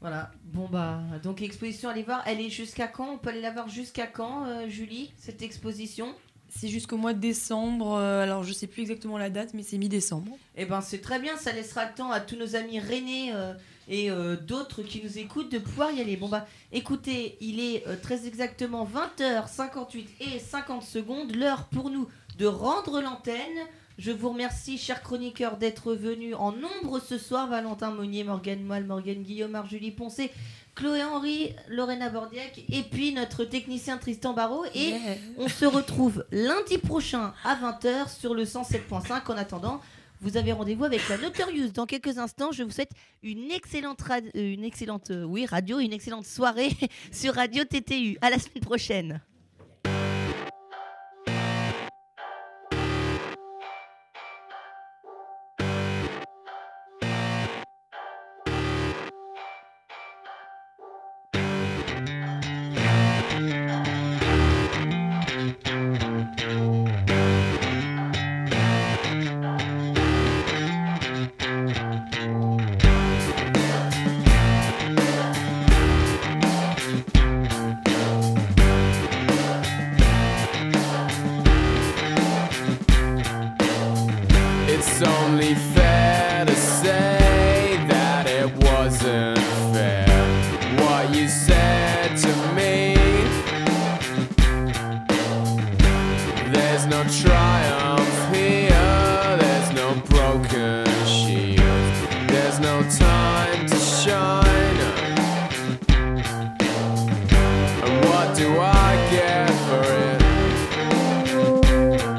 [0.00, 0.30] Voilà.
[0.44, 2.22] Bon bah donc exposition, allez voir.
[2.26, 3.14] Elle est jusqu'à quand?
[3.14, 6.14] On peut aller la voir jusqu'à quand, euh, Julie, cette exposition?
[6.50, 7.94] C'est jusqu'au mois de décembre.
[7.94, 10.36] euh, alors, je sais plus exactement la date, mais c'est mi-décembre.
[10.56, 13.52] Eh ben c'est très bien, ça laissera le temps à tous nos amis rennais euh,
[13.88, 16.16] et euh, d'autres qui nous écoutent de pouvoir y aller.
[16.16, 18.88] Bon bah écoutez, il est très exactement
[19.18, 23.66] 20h58 et 50 secondes, l'heure pour nous de rendre l'antenne.
[23.98, 27.48] Je vous remercie, chers chroniqueurs, d'être venus en nombre ce soir.
[27.48, 30.30] Valentin Monnier, Morgane Moelle, Morgane Guillaume, Marjulie Poncé,
[30.76, 34.64] Chloé Henry, Lorena Bordiac et puis notre technicien Tristan Barraud.
[34.72, 34.98] Et Yeah.
[35.38, 39.32] on se retrouve lundi prochain à 20h sur le 107.5.
[39.32, 39.80] En attendant,
[40.20, 42.52] vous avez rendez-vous avec la Notorious dans quelques instants.
[42.52, 42.92] Je vous souhaite
[43.24, 44.20] une excellente, euh,
[44.54, 46.70] une excellente euh, oui, radio, une excellente soirée
[47.10, 48.16] sur Radio TTU.
[48.20, 49.20] À la semaine prochaine.